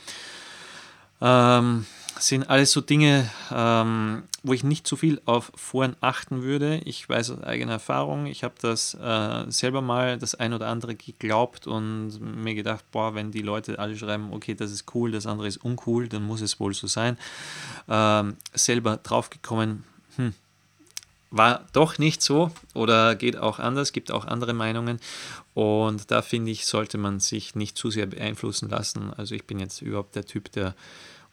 Ähm, 1.20 1.86
sind 2.18 2.48
alles 2.48 2.72
so 2.72 2.80
Dinge, 2.80 3.30
ähm, 3.50 4.22
wo 4.42 4.52
ich 4.52 4.64
nicht 4.64 4.86
zu 4.86 4.96
viel 4.96 5.20
auf 5.24 5.50
Foren 5.54 5.96
achten 6.00 6.42
würde. 6.42 6.80
Ich 6.84 7.08
weiß 7.08 7.30
aus 7.30 7.42
eigener 7.42 7.72
Erfahrung, 7.72 8.26
ich 8.26 8.44
habe 8.44 8.54
das 8.60 8.94
äh, 8.94 9.44
selber 9.50 9.80
mal 9.80 10.18
das 10.18 10.34
ein 10.34 10.52
oder 10.52 10.68
andere 10.68 10.94
geglaubt 10.94 11.66
und 11.66 12.20
mir 12.20 12.54
gedacht, 12.54 12.84
boah, 12.92 13.14
wenn 13.14 13.30
die 13.30 13.42
Leute 13.42 13.78
alle 13.78 13.96
schreiben, 13.96 14.32
okay, 14.32 14.54
das 14.54 14.70
ist 14.70 14.94
cool, 14.94 15.12
das 15.12 15.26
andere 15.26 15.48
ist 15.48 15.58
uncool, 15.58 16.08
dann 16.08 16.24
muss 16.24 16.40
es 16.40 16.60
wohl 16.60 16.74
so 16.74 16.86
sein. 16.86 17.18
Ähm, 17.88 18.36
selber 18.52 18.98
draufgekommen, 18.98 19.84
hm, 20.16 20.34
war 21.30 21.64
doch 21.72 21.98
nicht 21.98 22.22
so 22.22 22.52
oder 22.74 23.16
geht 23.16 23.36
auch 23.36 23.58
anders, 23.58 23.92
gibt 23.92 24.12
auch 24.12 24.24
andere 24.24 24.52
Meinungen. 24.52 25.00
Und 25.52 26.10
da 26.10 26.22
finde 26.22 26.52
ich, 26.52 26.66
sollte 26.66 26.96
man 26.96 27.18
sich 27.18 27.54
nicht 27.54 27.76
zu 27.76 27.90
sehr 27.90 28.06
beeinflussen 28.06 28.68
lassen. 28.68 29.12
Also 29.16 29.34
ich 29.34 29.44
bin 29.44 29.58
jetzt 29.58 29.82
überhaupt 29.82 30.14
der 30.14 30.26
Typ, 30.26 30.52
der 30.52 30.74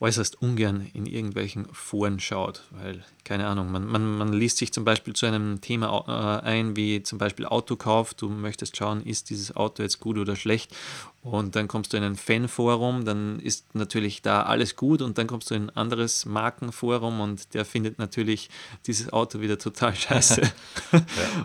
äußerst 0.01 0.41
ungern 0.41 0.89
in 0.93 1.05
irgendwelchen 1.05 1.67
Foren 1.71 2.19
schaut, 2.19 2.63
weil, 2.71 3.05
keine 3.23 3.45
Ahnung, 3.45 3.71
man, 3.71 3.85
man, 3.85 4.17
man 4.17 4.33
liest 4.33 4.57
sich 4.57 4.73
zum 4.73 4.83
Beispiel 4.83 5.13
zu 5.13 5.27
einem 5.27 5.61
Thema 5.61 6.41
äh, 6.43 6.45
ein, 6.45 6.75
wie 6.75 7.03
zum 7.03 7.19
Beispiel 7.19 7.45
Autokauf, 7.45 8.15
du 8.15 8.27
möchtest 8.27 8.75
schauen, 8.75 9.03
ist 9.05 9.29
dieses 9.29 9.55
Auto 9.55 9.83
jetzt 9.83 9.99
gut 9.99 10.17
oder 10.17 10.35
schlecht 10.35 10.75
und 11.21 11.55
dann 11.55 11.67
kommst 11.67 11.93
du 11.93 11.97
in 11.97 12.03
ein 12.03 12.15
Fanforum, 12.15 13.05
dann 13.05 13.39
ist 13.39 13.75
natürlich 13.75 14.23
da 14.23 14.41
alles 14.41 14.75
gut 14.75 15.03
und 15.03 15.19
dann 15.19 15.27
kommst 15.27 15.51
du 15.51 15.55
in 15.55 15.65
ein 15.65 15.77
anderes 15.77 16.25
Markenforum 16.25 17.19
und 17.19 17.53
der 17.53 17.63
findet 17.63 17.99
natürlich 17.99 18.49
dieses 18.87 19.13
Auto 19.13 19.39
wieder 19.39 19.59
total 19.59 19.95
scheiße. 19.95 20.41
ja. 20.41 21.01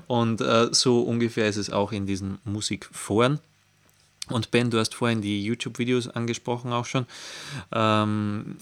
Und 0.07 0.41
äh, 0.41 0.69
so 0.73 1.03
ungefähr 1.03 1.47
ist 1.47 1.59
es 1.59 1.69
auch 1.69 1.93
in 1.93 2.07
diesen 2.07 2.39
Musikforen. 2.45 3.39
Und 4.28 4.50
Ben, 4.50 4.71
du 4.71 4.78
hast 4.78 4.95
vorhin 4.95 5.23
die 5.23 5.45
YouTube-Videos 5.45 6.09
angesprochen 6.09 6.73
auch 6.73 6.85
schon. 6.85 7.06
Ähm, 7.73 8.56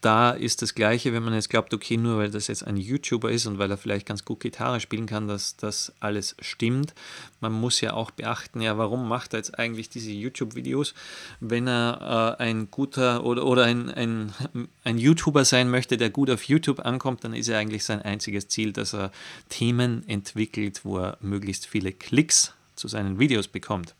da 0.00 0.30
ist 0.30 0.62
das 0.62 0.76
Gleiche, 0.76 1.12
wenn 1.12 1.24
man 1.24 1.34
jetzt 1.34 1.50
glaubt, 1.50 1.74
okay, 1.74 1.96
nur 1.96 2.18
weil 2.18 2.30
das 2.30 2.46
jetzt 2.46 2.64
ein 2.64 2.76
YouTuber 2.76 3.32
ist 3.32 3.46
und 3.46 3.58
weil 3.58 3.70
er 3.70 3.76
vielleicht 3.76 4.06
ganz 4.06 4.24
gut 4.24 4.38
Gitarre 4.38 4.78
spielen 4.78 5.06
kann, 5.06 5.26
dass 5.26 5.56
das 5.56 5.92
alles 5.98 6.36
stimmt. 6.40 6.94
Man 7.40 7.52
muss 7.52 7.80
ja 7.80 7.94
auch 7.94 8.12
beachten, 8.12 8.60
ja, 8.60 8.78
warum 8.78 9.08
macht 9.08 9.34
er 9.34 9.38
jetzt 9.38 9.58
eigentlich 9.58 9.88
diese 9.88 10.12
YouTube-Videos? 10.12 10.94
Wenn 11.40 11.66
er 11.66 12.36
äh, 12.38 12.42
ein 12.42 12.70
guter 12.70 13.24
oder, 13.24 13.44
oder 13.44 13.64
ein, 13.64 13.90
ein, 13.90 14.32
ein 14.84 14.98
YouTuber 14.98 15.44
sein 15.44 15.68
möchte, 15.68 15.96
der 15.96 16.10
gut 16.10 16.30
auf 16.30 16.44
YouTube 16.44 16.80
ankommt, 16.80 17.24
dann 17.24 17.34
ist 17.34 17.48
ja 17.48 17.58
eigentlich 17.58 17.82
sein 17.82 18.00
einziges 18.00 18.46
Ziel, 18.46 18.72
dass 18.72 18.94
er 18.94 19.10
Themen 19.48 20.08
entwickelt, 20.08 20.84
wo 20.84 20.98
er 20.98 21.18
möglichst 21.20 21.66
viele 21.66 21.90
Klicks 21.90 22.54
zu 22.76 22.86
seinen 22.86 23.18
Videos 23.18 23.48
bekommt. 23.48 23.94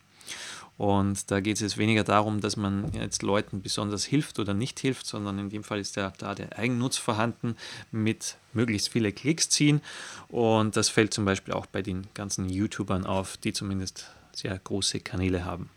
Und 0.78 1.30
da 1.32 1.40
geht 1.40 1.56
es 1.56 1.60
jetzt 1.60 1.76
weniger 1.76 2.04
darum, 2.04 2.40
dass 2.40 2.56
man 2.56 2.92
jetzt 2.92 3.22
Leuten 3.22 3.60
besonders 3.62 4.04
hilft 4.04 4.38
oder 4.38 4.54
nicht 4.54 4.78
hilft, 4.78 5.06
sondern 5.06 5.38
in 5.40 5.50
dem 5.50 5.64
Fall 5.64 5.80
ist 5.80 5.96
ja 5.96 6.12
da 6.18 6.36
der 6.36 6.56
Eigennutz 6.56 6.96
vorhanden 6.96 7.56
mit 7.90 8.36
möglichst 8.52 8.88
viele 8.88 9.12
Klicks 9.12 9.50
ziehen. 9.50 9.80
Und 10.28 10.76
das 10.76 10.88
fällt 10.88 11.12
zum 11.12 11.24
Beispiel 11.24 11.52
auch 11.52 11.66
bei 11.66 11.82
den 11.82 12.06
ganzen 12.14 12.48
YouTubern 12.48 13.06
auf, 13.06 13.36
die 13.36 13.52
zumindest 13.52 14.06
sehr 14.32 14.56
große 14.56 15.00
Kanäle 15.00 15.44
haben. 15.44 15.68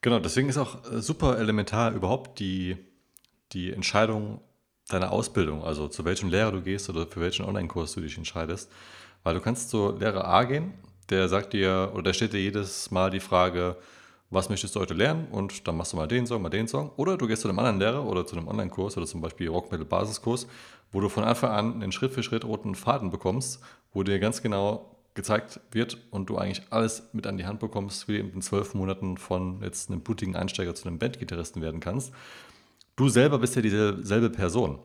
Genau, 0.00 0.18
deswegen 0.18 0.48
ist 0.48 0.56
auch 0.56 0.90
äh, 0.90 1.02
super 1.02 1.38
elementar 1.38 1.92
überhaupt 1.92 2.38
die, 2.38 2.78
die 3.52 3.72
Entscheidung, 3.72 4.40
deiner 4.88 5.12
Ausbildung, 5.12 5.64
also 5.64 5.88
zu 5.88 6.04
welchem 6.04 6.28
Lehrer 6.28 6.52
du 6.52 6.60
gehst 6.60 6.90
oder 6.90 7.06
für 7.06 7.20
welchen 7.20 7.44
Online-Kurs 7.44 7.94
du 7.94 8.00
dich 8.00 8.16
entscheidest. 8.18 8.70
Weil 9.22 9.34
du 9.34 9.40
kannst 9.40 9.70
zu 9.70 9.96
Lehrer 9.98 10.26
A 10.26 10.44
gehen, 10.44 10.74
der 11.10 11.28
sagt 11.28 11.52
dir 11.52 11.90
oder 11.92 12.04
der 12.04 12.12
stellt 12.12 12.32
dir 12.32 12.40
jedes 12.40 12.90
Mal 12.90 13.10
die 13.10 13.20
Frage, 13.20 13.76
was 14.34 14.48
möchtest 14.48 14.74
du 14.74 14.80
heute 14.80 14.94
lernen? 14.94 15.28
Und 15.30 15.66
dann 15.66 15.76
machst 15.76 15.92
du 15.92 15.96
mal 15.96 16.06
den 16.06 16.26
Song, 16.26 16.42
mal 16.42 16.50
den 16.50 16.68
Song. 16.68 16.90
Oder 16.96 17.16
du 17.16 17.26
gehst 17.26 17.42
zu 17.42 17.48
einem 17.48 17.58
anderen 17.58 17.78
Lehrer 17.78 18.04
oder 18.04 18.26
zu 18.26 18.36
einem 18.36 18.48
Online-Kurs 18.48 18.96
oder 18.96 19.06
zum 19.06 19.20
Beispiel 19.20 19.48
Rock 19.48 19.70
Metal 19.70 19.86
Basiskurs, 19.86 20.46
wo 20.92 21.00
du 21.00 21.08
von 21.08 21.24
Anfang 21.24 21.50
an 21.50 21.82
einen 21.82 21.92
Schritt 21.92 22.12
für 22.12 22.22
Schritt 22.22 22.44
roten 22.44 22.74
Faden 22.74 23.10
bekommst, 23.10 23.60
wo 23.92 24.02
dir 24.02 24.18
ganz 24.18 24.42
genau 24.42 24.90
gezeigt 25.14 25.60
wird 25.70 25.98
und 26.10 26.28
du 26.28 26.36
eigentlich 26.36 26.62
alles 26.70 27.04
mit 27.12 27.26
an 27.26 27.38
die 27.38 27.46
Hand 27.46 27.60
bekommst, 27.60 28.08
wie 28.08 28.18
du 28.18 28.28
in 28.28 28.42
zwölf 28.42 28.74
Monaten 28.74 29.16
von 29.16 29.62
jetzt 29.62 29.88
einem 29.88 30.00
blutigen 30.00 30.34
Einsteiger 30.34 30.74
zu 30.74 30.88
einem 30.88 30.98
Bandgitarristen 30.98 31.62
werden 31.62 31.80
kannst. 31.80 32.12
Du 32.96 33.08
selber 33.08 33.38
bist 33.38 33.54
ja 33.56 33.62
dieselbe 33.62 34.30
Person. 34.30 34.80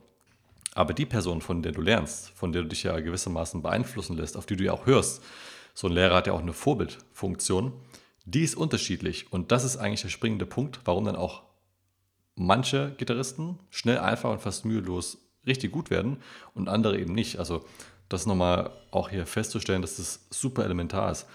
Aber 0.76 0.94
die 0.94 1.08
Person, 1.08 1.42
von 1.42 1.64
der 1.64 1.72
du 1.72 1.82
lernst, 1.82 2.30
von 2.30 2.52
der 2.52 2.62
du 2.62 2.68
dich 2.68 2.84
ja 2.84 3.00
gewissermaßen 3.00 3.64
beeinflussen 3.64 4.16
lässt, 4.16 4.38
auf 4.38 4.46
die 4.46 4.56
du 4.56 4.64
ja 4.64 4.74
auch 4.74 4.86
hörst, 4.86 5.24
so 5.74 5.88
ein 5.88 5.94
Lehrer 5.94 6.16
hat 6.16 6.28
ja 6.28 6.34
auch 6.34 6.42
eine 6.42 6.54
Vorbildfunktion, 6.54 7.74
die 8.34 8.44
ist 8.44 8.56
unterschiedlich. 8.56 9.32
Und 9.32 9.52
das 9.52 9.64
ist 9.64 9.78
eigentlich 9.78 10.02
der 10.02 10.10
springende 10.10 10.46
Punkt, 10.46 10.80
warum 10.86 11.06
dann 11.06 11.16
auch 11.16 11.44
manche 12.36 12.94
Gitarristen 12.98 13.60
schnell, 13.70 14.00
einfach 14.00 14.32
und 14.32 14.42
fast 14.42 14.66
mühelos 14.66 15.18
richtig 15.46 15.72
gut 15.72 15.90
werden 15.90 16.18
und 16.54 16.70
andere 16.70 17.00
eben 17.00 17.14
nicht. 17.14 17.40
Also 17.40 17.66
das 18.08 18.26
nochmal 18.26 18.72
auch 18.92 19.10
hier 19.10 19.26
festzustellen, 19.26 19.82
dass 19.82 19.98
das 19.98 20.26
super 20.30 20.64
elementar 20.64 21.12
ist. 21.12 21.28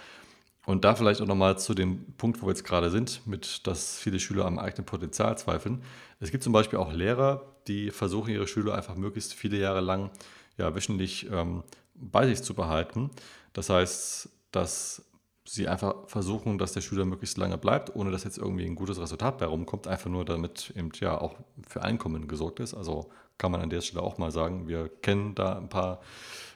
Und 0.67 0.85
da 0.85 0.95
vielleicht 0.95 1.21
auch 1.21 1.27
nochmal 1.27 1.59
zu 1.59 1.75
dem 1.75 2.15
Punkt, 2.15 2.41
wo 2.41 2.47
wir 2.47 2.53
jetzt 2.53 2.65
gerade 2.65 2.91
sind, 2.91 3.27
mit 3.27 3.67
dass 3.67 3.99
viele 3.99 4.19
Schüler 4.19 4.47
am 4.47 4.59
eigenen 4.59 4.87
Potenzial 4.87 5.37
zweifeln. 5.37 5.83
Es 6.21 6.31
gibt 6.31 6.43
zum 6.43 6.55
Beispiel 6.55 6.79
auch 6.79 6.93
Lehrer, 6.93 7.43
die 7.69 7.91
versuchen, 7.91 8.31
ihre 8.31 8.47
Schüler 8.47 8.75
einfach 8.75 8.97
möglichst 8.97 9.35
viele 9.35 9.59
Jahre 9.59 9.81
lang 9.81 10.11
ja, 10.57 10.75
wöchentlich 10.75 11.31
ähm, 11.31 11.65
bei 11.95 12.27
sich 12.27 12.43
zu 12.43 12.55
behalten. 12.55 13.11
Das 13.53 13.69
heißt, 13.69 14.31
dass 14.53 15.05
sie 15.47 15.69
einfach 15.69 16.09
versuchen, 16.09 16.59
dass 16.59 16.73
der 16.73 16.81
Schüler 16.81 17.05
möglichst 17.05 17.37
lange 17.37 17.59
bleibt, 17.59 17.95
ohne 17.95 18.11
dass 18.11 18.25
jetzt 18.25 18.39
irgendwie 18.39 18.65
ein 18.65 18.75
gutes 18.75 18.99
Resultat 19.01 19.39
bei 19.39 19.47
rumkommt, 19.47 19.87
einfach 19.87 20.11
nur 20.11 20.25
damit 20.25 20.73
eben 20.77 20.91
ja 21.01 21.21
auch 21.21 21.35
für 21.69 21.83
Einkommen 21.83 22.29
gesorgt 22.29 22.61
ist. 22.61 22.75
Also 22.75 23.11
kann 23.37 23.53
man 23.53 23.61
an 23.61 23.71
der 23.71 23.81
Stelle 23.81 24.03
auch 24.03 24.19
mal 24.19 24.31
sagen, 24.31 24.69
wir 24.69 24.89
kennen 24.89 25.35
da 25.35 25.59
ein 25.59 25.69
paar, 25.69 26.01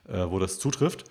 äh, 0.08 0.24
wo 0.28 0.38
das 0.38 0.58
zutrifft. 0.58 1.04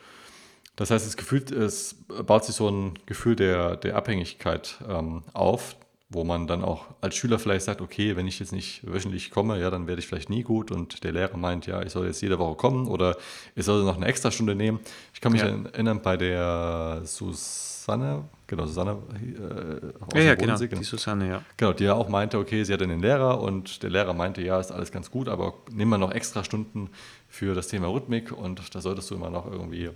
Das 0.76 0.92
heißt, 0.92 1.06
es, 1.06 1.18
gefühlt, 1.18 1.52
es 1.52 1.96
baut 2.26 2.46
sich 2.46 2.56
so 2.56 2.70
ein 2.70 3.00
Gefühl 3.06 3.36
der, 3.36 3.76
der 3.78 3.96
Abhängigkeit 3.96 4.78
ähm, 4.88 5.24
auf, 5.34 5.76
wo 6.10 6.24
man 6.24 6.48
dann 6.48 6.64
auch 6.64 6.86
als 7.02 7.16
Schüler 7.16 7.38
vielleicht 7.38 7.66
sagt, 7.66 7.82
okay, 7.82 8.16
wenn 8.16 8.28
ich 8.28 8.40
jetzt 8.40 8.54
nicht 8.54 8.82
wöchentlich 8.88 9.30
komme, 9.30 9.60
ja, 9.60 9.70
dann 9.70 9.88
werde 9.88 10.00
ich 10.00 10.08
vielleicht 10.08 10.30
nie 10.30 10.42
gut 10.42 10.72
und 10.72 11.04
der 11.04 11.12
Lehrer 11.12 11.36
meint, 11.36 11.68
ja, 11.68 11.82
ich 11.82 11.92
soll 11.92 12.06
jetzt 12.08 12.22
jede 12.22 12.40
Woche 12.40 12.56
kommen 12.56 12.88
oder 12.88 13.18
ich 13.56 13.66
soll 13.66 13.84
noch 13.84 13.98
eine 13.98 14.06
Extrastunde 14.06 14.56
nehmen. 14.56 14.80
Ich 15.14 15.20
kann 15.20 15.34
mich 15.34 15.42
ja. 15.42 15.48
erinnern 15.48 16.02
bei 16.02 16.16
der 16.16 17.02
Susanne, 17.04 18.24
genau, 18.48 18.66
Susanne 18.66 18.98
äh, 19.16 20.18
ja, 20.18 20.24
ja, 20.24 20.36
genau, 20.36 20.58
die 20.58 20.84
Susanne, 20.86 21.28
ja. 21.28 21.42
Genau, 21.58 21.74
die 21.74 21.84
ja 21.84 21.96
auch 21.96 22.08
meinte, 22.08 22.38
okay, 22.38 22.64
sie 22.64 22.72
hat 22.74 22.82
einen 22.82 23.02
Lehrer 23.02 23.42
und 23.42 23.84
der 23.84 23.90
Lehrer 23.90 24.14
meinte, 24.14 24.42
ja, 24.42 24.62
ist 24.62 24.72
alles 24.72 24.94
ganz 24.94 25.12
gut, 25.12 25.28
aber 25.28 25.56
nimm 25.72 25.90
mal 25.90 25.98
noch 25.98 26.12
Extrastunden 26.12 26.90
für 27.28 27.54
das 27.54 27.68
Thema 27.68 27.88
Rhythmik 27.88 28.32
und 28.32 28.74
da 28.74 28.80
solltest 28.80 29.12
du 29.12 29.16
immer 29.16 29.30
noch 29.30 29.52
irgendwie 29.52 29.90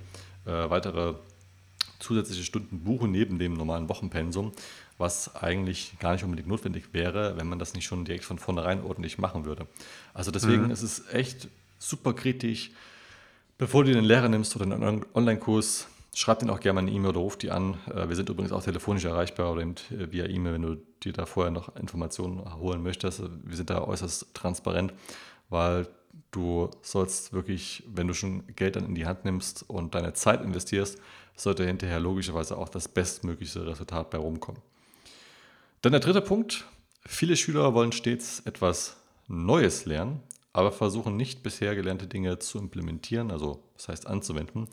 äh, 0.45 0.69
weitere 0.69 1.13
zusätzliche 2.01 2.43
Stunden 2.43 2.83
buchen 2.83 3.11
neben 3.11 3.39
dem 3.39 3.53
normalen 3.53 3.89
Wochenpensum, 3.89 4.51
was 4.97 5.35
eigentlich 5.35 5.97
gar 5.99 6.13
nicht 6.13 6.23
unbedingt 6.23 6.47
notwendig 6.47 6.93
wäre, 6.93 7.37
wenn 7.37 7.47
man 7.47 7.59
das 7.59 7.73
nicht 7.73 7.85
schon 7.85 8.05
direkt 8.05 8.25
von 8.25 8.39
vornherein 8.39 8.83
ordentlich 8.83 9.17
machen 9.17 9.45
würde. 9.45 9.67
Also 10.13 10.31
deswegen 10.31 10.65
mhm. 10.65 10.71
ist 10.71 10.81
es 10.81 11.07
echt 11.13 11.47
super 11.79 12.13
kritisch, 12.13 12.71
bevor 13.57 13.83
du 13.83 13.93
den 13.93 14.03
Lehrer 14.03 14.29
nimmst 14.29 14.55
oder 14.55 14.65
einen 14.65 15.05
Online-Kurs, 15.13 15.87
schreib 16.13 16.39
den 16.39 16.49
auch 16.49 16.59
gerne 16.59 16.81
mal 16.81 16.87
eine 16.87 16.91
E-Mail 16.91 17.11
oder 17.11 17.19
ruf 17.19 17.37
die 17.37 17.51
an. 17.51 17.77
Äh, 17.93 18.09
wir 18.09 18.15
sind 18.15 18.29
übrigens 18.29 18.51
auch 18.51 18.63
telefonisch 18.63 19.05
erreichbar 19.05 19.51
oder 19.51 19.61
äh, 19.61 19.75
via 19.89 20.25
E-Mail, 20.25 20.53
wenn 20.53 20.61
du 20.61 20.77
dir 21.03 21.13
da 21.13 21.25
vorher 21.25 21.51
noch 21.51 21.75
Informationen 21.75 22.55
holen 22.55 22.83
möchtest. 22.83 23.21
Wir 23.43 23.55
sind 23.55 23.69
da 23.69 23.81
äußerst 23.81 24.33
transparent, 24.33 24.93
weil 25.49 25.87
du 26.31 26.69
sollst 26.81 27.33
wirklich, 27.33 27.83
wenn 27.87 28.07
du 28.07 28.13
schon 28.13 28.43
Geld 28.55 28.75
dann 28.75 28.85
in 28.85 28.95
die 28.95 29.05
Hand 29.05 29.25
nimmst 29.25 29.69
und 29.69 29.95
deine 29.95 30.13
Zeit 30.13 30.41
investierst, 30.41 30.99
sollte 31.35 31.65
hinterher 31.65 31.99
logischerweise 31.99 32.57
auch 32.57 32.69
das 32.69 32.87
bestmögliche 32.87 33.65
Resultat 33.65 34.09
bei 34.09 34.17
rumkommen. 34.17 34.61
Dann 35.81 35.93
der 35.93 36.01
dritte 36.01 36.21
Punkt. 36.21 36.65
Viele 37.05 37.35
Schüler 37.35 37.73
wollen 37.73 37.91
stets 37.91 38.41
etwas 38.41 38.97
Neues 39.27 39.85
lernen, 39.85 40.21
aber 40.53 40.71
versuchen 40.71 41.17
nicht 41.17 41.41
bisher 41.41 41.75
gelernte 41.75 42.05
Dinge 42.05 42.37
zu 42.39 42.59
implementieren, 42.59 43.31
also 43.31 43.63
das 43.75 43.87
heißt 43.87 44.07
anzuwenden 44.07 44.67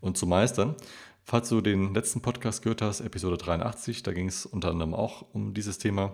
und 0.00 0.16
zu 0.16 0.26
meistern. 0.26 0.76
Falls 1.24 1.48
du 1.48 1.60
den 1.60 1.94
letzten 1.94 2.20
Podcast 2.20 2.62
gehört 2.62 2.82
hast, 2.82 3.00
Episode 3.00 3.36
83, 3.36 4.02
da 4.02 4.12
ging 4.12 4.28
es 4.28 4.46
unter 4.46 4.70
anderem 4.70 4.94
auch 4.94 5.26
um 5.32 5.54
dieses 5.54 5.78
Thema. 5.78 6.12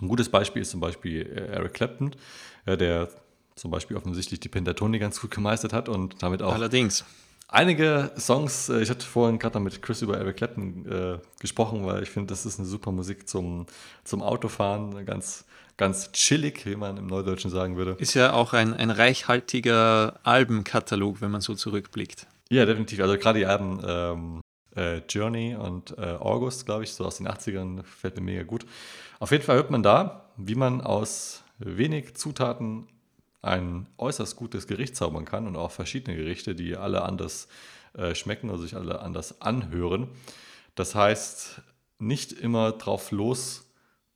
Ein 0.00 0.08
gutes 0.08 0.30
Beispiel 0.30 0.62
ist 0.62 0.70
zum 0.70 0.80
Beispiel 0.80 1.26
Eric 1.26 1.74
Clapton, 1.74 2.16
der 2.66 3.08
zum 3.54 3.70
Beispiel 3.70 3.96
offensichtlich 3.96 4.40
die 4.40 4.48
Pentatonik 4.48 5.00
ganz 5.00 5.20
gut 5.20 5.30
gemeistert 5.30 5.74
hat 5.74 5.88
und 5.88 6.22
damit 6.22 6.42
auch 6.42 6.54
Allerdings 6.54 7.04
einige 7.50 8.12
Songs, 8.16 8.68
äh, 8.68 8.80
ich 8.80 8.90
hatte 8.90 9.06
vorhin 9.06 9.38
gerade 9.38 9.60
mit 9.60 9.82
Chris 9.82 10.02
über 10.02 10.18
Eric 10.18 10.38
Clapton 10.38 10.86
äh, 10.86 11.18
gesprochen, 11.40 11.84
weil 11.84 12.02
ich 12.02 12.10
finde, 12.10 12.28
das 12.28 12.46
ist 12.46 12.58
eine 12.58 12.68
super 12.68 12.92
Musik 12.92 13.28
zum, 13.28 13.66
zum 14.04 14.22
Autofahren, 14.22 15.04
ganz, 15.04 15.44
ganz 15.76 16.12
chillig, 16.12 16.64
wie 16.66 16.76
man 16.76 16.96
im 16.96 17.06
Neudeutschen 17.06 17.50
sagen 17.50 17.76
würde. 17.76 17.96
Ist 17.98 18.14
ja 18.14 18.32
auch 18.32 18.52
ein, 18.52 18.74
ein 18.74 18.90
reichhaltiger 18.90 20.20
Albenkatalog, 20.22 21.20
wenn 21.20 21.30
man 21.30 21.40
so 21.40 21.54
zurückblickt. 21.54 22.26
Ja, 22.50 22.66
definitiv. 22.66 23.00
Also 23.00 23.16
gerade 23.16 23.38
die 23.38 23.46
Alben 23.46 23.80
ähm, 23.86 24.40
äh, 24.76 24.98
Journey 25.08 25.54
und 25.54 25.96
äh, 25.98 26.16
August, 26.18 26.66
glaube 26.66 26.84
ich, 26.84 26.92
so 26.92 27.04
aus 27.04 27.18
den 27.18 27.28
80ern, 27.28 27.82
fällt 27.84 28.16
mir 28.16 28.22
mega 28.22 28.42
gut. 28.42 28.66
Auf 29.18 29.30
jeden 29.30 29.44
Fall 29.44 29.56
hört 29.56 29.70
man 29.70 29.82
da, 29.82 30.30
wie 30.36 30.54
man 30.54 30.80
aus 30.80 31.44
wenig 31.58 32.16
Zutaten 32.16 32.88
ein 33.42 33.86
äußerst 33.98 34.36
gutes 34.36 34.66
Gericht 34.66 34.96
zaubern 34.96 35.24
kann 35.24 35.46
und 35.46 35.56
auch 35.56 35.70
verschiedene 35.70 36.16
Gerichte, 36.16 36.54
die 36.54 36.76
alle 36.76 37.02
anders 37.02 37.48
äh, 37.94 38.14
schmecken, 38.14 38.50
also 38.50 38.62
sich 38.62 38.76
alle 38.76 39.00
anders 39.00 39.40
anhören. 39.40 40.08
Das 40.74 40.94
heißt, 40.94 41.62
nicht 41.98 42.32
immer 42.32 42.72
drauf 42.72 43.10
los 43.10 43.66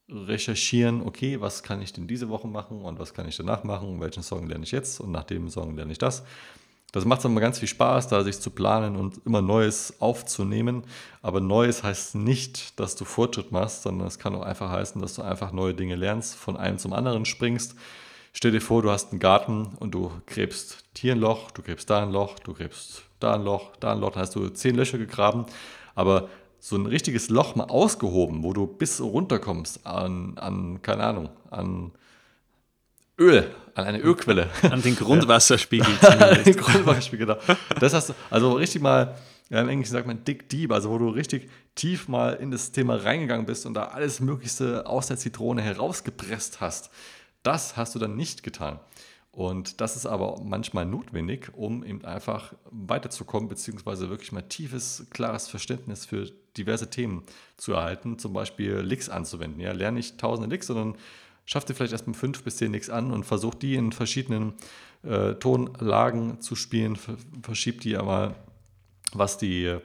recherchieren, 0.07 1.01
okay, 1.01 1.41
was 1.41 1.63
kann 1.63 1.81
ich 1.81 1.91
denn 1.91 2.07
diese 2.07 2.29
Woche 2.29 2.47
machen 2.47 2.81
und 2.81 2.99
was 2.99 3.13
kann 3.13 3.27
ich 3.27 3.37
danach 3.37 3.63
machen, 3.63 3.99
welchen 3.99 4.21
Song 4.21 4.47
lerne 4.47 4.63
ich 4.63 4.71
jetzt 4.71 4.99
und 4.99 5.11
nach 5.11 5.23
dem 5.23 5.49
Song 5.49 5.75
lerne 5.75 5.91
ich 5.91 5.97
das. 5.97 6.23
Das 6.91 7.03
macht 7.03 7.25
immer 7.25 7.41
ganz 7.41 7.59
viel 7.59 7.67
Spaß, 7.67 8.07
da 8.07 8.23
sich 8.23 8.39
zu 8.39 8.51
planen 8.51 8.95
und 8.95 9.19
immer 9.25 9.41
Neues 9.41 9.99
aufzunehmen. 9.99 10.83
Aber 11.21 11.41
Neues 11.41 11.83
heißt 11.83 12.15
nicht, 12.15 12.79
dass 12.79 12.95
du 12.95 13.03
Fortschritt 13.03 13.51
machst, 13.51 13.81
sondern 13.81 14.07
es 14.07 14.17
kann 14.17 14.33
auch 14.33 14.43
einfach 14.43 14.69
heißen, 14.69 15.01
dass 15.01 15.15
du 15.15 15.21
einfach 15.21 15.51
neue 15.51 15.73
Dinge 15.73 15.95
lernst, 15.95 16.35
von 16.35 16.55
einem 16.55 16.77
zum 16.77 16.93
anderen 16.93 17.25
springst 17.25 17.75
Stell 18.37 18.51
dir 18.51 18.59
vor, 18.59 18.81
du 18.81 18.91
hast 18.91 19.11
einen 19.11 19.19
Garten 19.19 19.77
und 19.79 19.91
du 19.91 20.11
gräbst 20.27 20.83
hier 20.97 21.13
ein 21.13 21.19
Loch, 21.19 21.51
du 21.51 21.61
gräbst 21.61 21.89
da 21.89 22.03
ein 22.03 22.11
Loch, 22.11 22.37
du 22.37 22.53
gräbst 22.53 23.03
da 23.21 23.35
ein 23.35 23.43
Loch, 23.43 23.71
da 23.79 23.93
ein 23.93 24.01
Loch, 24.01 24.11
dann 24.11 24.23
hast 24.23 24.35
du 24.35 24.49
zehn 24.49 24.75
Löcher 24.75 24.97
gegraben, 24.97 25.45
aber 25.95 26.27
so 26.59 26.75
ein 26.75 26.85
richtiges 26.85 27.29
Loch 27.29 27.55
mal 27.55 27.63
ausgehoben, 27.63 28.43
wo 28.43 28.51
du 28.51 28.67
bis 28.67 28.99
runterkommst 28.99 29.87
an, 29.87 30.37
an 30.37 30.81
keine 30.81 31.05
Ahnung, 31.05 31.29
an 31.49 31.93
Öl, 33.17 33.55
an 33.73 33.85
eine 33.85 33.99
Ölquelle. 33.99 34.49
An 34.63 34.81
den 34.81 34.95
Grundwasserspiegel. 34.97 35.87
an 36.01 36.43
den 36.43 36.57
Grundwasserspiegel, 36.57 37.27
genau. 37.27 37.39
Das 37.79 37.93
hast 37.93 38.09
du, 38.09 38.13
also 38.29 38.51
richtig 38.51 38.81
mal, 38.81 39.15
ja, 39.49 39.61
im 39.61 39.69
Englischen 39.69 39.93
sagt 39.93 40.07
man 40.07 40.25
dick 40.25 40.49
deep, 40.49 40.73
also 40.73 40.89
wo 40.89 40.97
du 40.97 41.07
richtig 41.07 41.49
tief 41.75 42.09
mal 42.09 42.33
in 42.33 42.51
das 42.51 42.73
Thema 42.73 42.97
reingegangen 42.97 43.45
bist 43.45 43.65
und 43.65 43.75
da 43.75 43.85
alles 43.85 44.19
Möglichste 44.19 44.87
aus 44.87 45.07
der 45.07 45.15
Zitrone 45.15 45.61
herausgepresst 45.61 46.59
hast. 46.59 46.91
Das 47.45 47.77
hast 47.77 47.93
du 47.93 47.99
dann 47.99 48.15
nicht 48.15 48.41
getan. 48.41 48.79
Und 49.31 49.81
das 49.81 49.97
ist 49.97 50.05
aber 50.05 50.41
manchmal 50.43 50.85
notwendig, 50.85 51.51
um 51.53 51.83
eben 51.83 52.03
einfach 52.05 52.53
weiterzukommen, 52.71 53.49
beziehungsweise 53.49 54.09
wirklich 54.09 54.31
mal 54.31 54.41
tiefes, 54.41 55.05
klares 55.11 55.47
Verständnis 55.47 56.05
für 56.05 56.31
diverse 56.57 56.89
Themen 56.89 57.23
zu 57.57 57.73
erhalten, 57.73 58.17
zum 58.17 58.33
Beispiel 58.33 58.77
Licks 58.77 59.09
anzuwenden. 59.09 59.59
Ja, 59.59 59.73
lerne 59.73 59.97
nicht 59.97 60.17
tausende 60.17 60.49
Licks, 60.49 60.67
sondern 60.67 60.95
schaff 61.45 61.65
dir 61.65 61.75
vielleicht 61.75 61.91
erstmal 61.91 62.15
fünf 62.15 62.43
bis 62.43 62.57
zehn 62.57 62.71
Licks 62.71 62.89
an 62.89 63.11
und 63.11 63.25
versuch 63.25 63.53
die 63.53 63.75
in 63.75 63.91
verschiedenen 63.91 64.53
äh, 65.03 65.33
Tonlagen 65.35 66.41
zu 66.41 66.55
spielen, 66.55 66.97
verschieb 67.43 67.81
die 67.81 67.97
aber, 67.97 68.35
was 69.13 69.37
die 69.37 69.77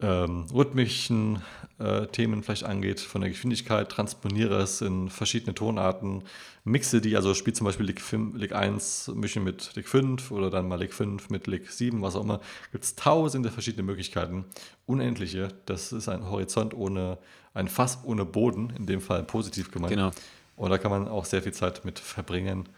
ähm, 0.00 0.46
rhythmischen 0.52 1.42
äh, 1.78 2.06
Themen 2.06 2.42
vielleicht 2.42 2.64
angeht, 2.64 3.00
von 3.00 3.20
der 3.20 3.30
Geschwindigkeit, 3.30 3.88
transponiere 3.88 4.60
es 4.60 4.80
in 4.80 5.10
verschiedene 5.10 5.54
Tonarten, 5.54 6.22
mixe 6.64 7.00
die, 7.00 7.16
also 7.16 7.34
spiele 7.34 7.54
zum 7.54 7.64
Beispiel 7.64 7.86
Lick, 7.86 8.00
5, 8.00 8.36
Lick 8.36 8.54
1, 8.54 9.12
mische 9.14 9.40
mit 9.40 9.74
Lick 9.74 9.88
5 9.88 10.30
oder 10.30 10.50
dann 10.50 10.68
mal 10.68 10.78
Lick 10.78 10.94
5 10.94 11.30
mit 11.30 11.46
Lick 11.46 11.70
7, 11.70 12.00
was 12.00 12.14
auch 12.14 12.22
immer. 12.22 12.40
Gibt 12.70 12.84
es 12.84 12.94
tausende 12.94 13.50
verschiedene 13.50 13.82
Möglichkeiten, 13.82 14.44
unendliche. 14.86 15.48
Das 15.66 15.92
ist 15.92 16.08
ein 16.08 16.30
Horizont 16.30 16.74
ohne, 16.74 17.18
ein 17.54 17.68
Fass 17.68 17.98
ohne 18.04 18.24
Boden, 18.24 18.72
in 18.76 18.86
dem 18.86 19.00
Fall 19.00 19.24
positiv 19.24 19.72
gemeint. 19.72 19.94
Genau. 19.94 20.10
Und 20.56 20.70
da 20.70 20.78
kann 20.78 20.90
man 20.90 21.08
auch 21.08 21.24
sehr 21.24 21.42
viel 21.42 21.52
Zeit 21.52 21.84
mit 21.84 21.98
verbringen, 21.98 22.68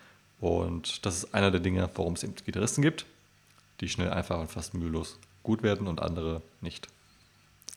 Und 0.40 1.04
das 1.04 1.16
ist 1.16 1.34
einer 1.34 1.50
der 1.50 1.60
Dinge, 1.60 1.88
warum 1.94 2.14
es 2.14 2.22
eben 2.22 2.34
Gitarristen 2.34 2.80
gibt, 2.80 3.04
die 3.80 3.88
schnell, 3.90 4.10
einfach 4.10 4.38
und 4.40 4.50
fast 4.50 4.72
mühelos 4.72 5.18
gut 5.42 5.62
werden 5.62 5.86
und 5.86 6.00
andere 6.00 6.42
nicht. 6.60 6.88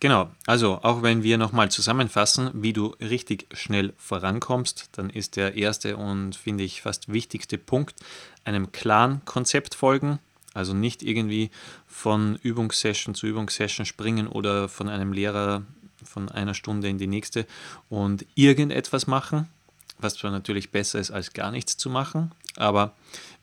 Genau, 0.03 0.29
also 0.47 0.81
auch 0.83 1.01
wenn 1.01 1.23
wir 1.23 1.37
nochmal 1.37 1.71
zusammenfassen, 1.71 2.49
wie 2.55 2.73
du 2.73 2.87
richtig 2.99 3.47
schnell 3.53 3.93
vorankommst, 3.95 4.89
dann 4.91 5.09
ist 5.09 5.37
der 5.37 5.55
erste 5.55 5.95
und 5.95 6.35
finde 6.35 6.65
ich 6.65 6.81
fast 6.81 7.13
wichtigste 7.13 7.57
Punkt 7.57 7.95
einem 8.43 8.73
klaren 8.73 9.23
Konzept 9.23 9.75
folgen. 9.75 10.19
Also 10.53 10.73
nicht 10.73 11.03
irgendwie 11.03 11.51
von 11.87 12.35
Übungssession 12.43 13.15
zu 13.15 13.27
Übungssession 13.27 13.85
springen 13.85 14.27
oder 14.27 14.67
von 14.67 14.89
einem 14.89 15.13
Lehrer 15.13 15.63
von 16.03 16.27
einer 16.27 16.53
Stunde 16.53 16.89
in 16.89 16.97
die 16.97 17.07
nächste 17.07 17.47
und 17.87 18.25
irgendetwas 18.35 19.07
machen, 19.07 19.47
was 19.99 20.15
zwar 20.15 20.31
natürlich 20.31 20.71
besser 20.71 20.99
ist 20.99 21.11
als 21.11 21.31
gar 21.31 21.49
nichts 21.49 21.77
zu 21.77 21.89
machen, 21.89 22.33
aber 22.57 22.91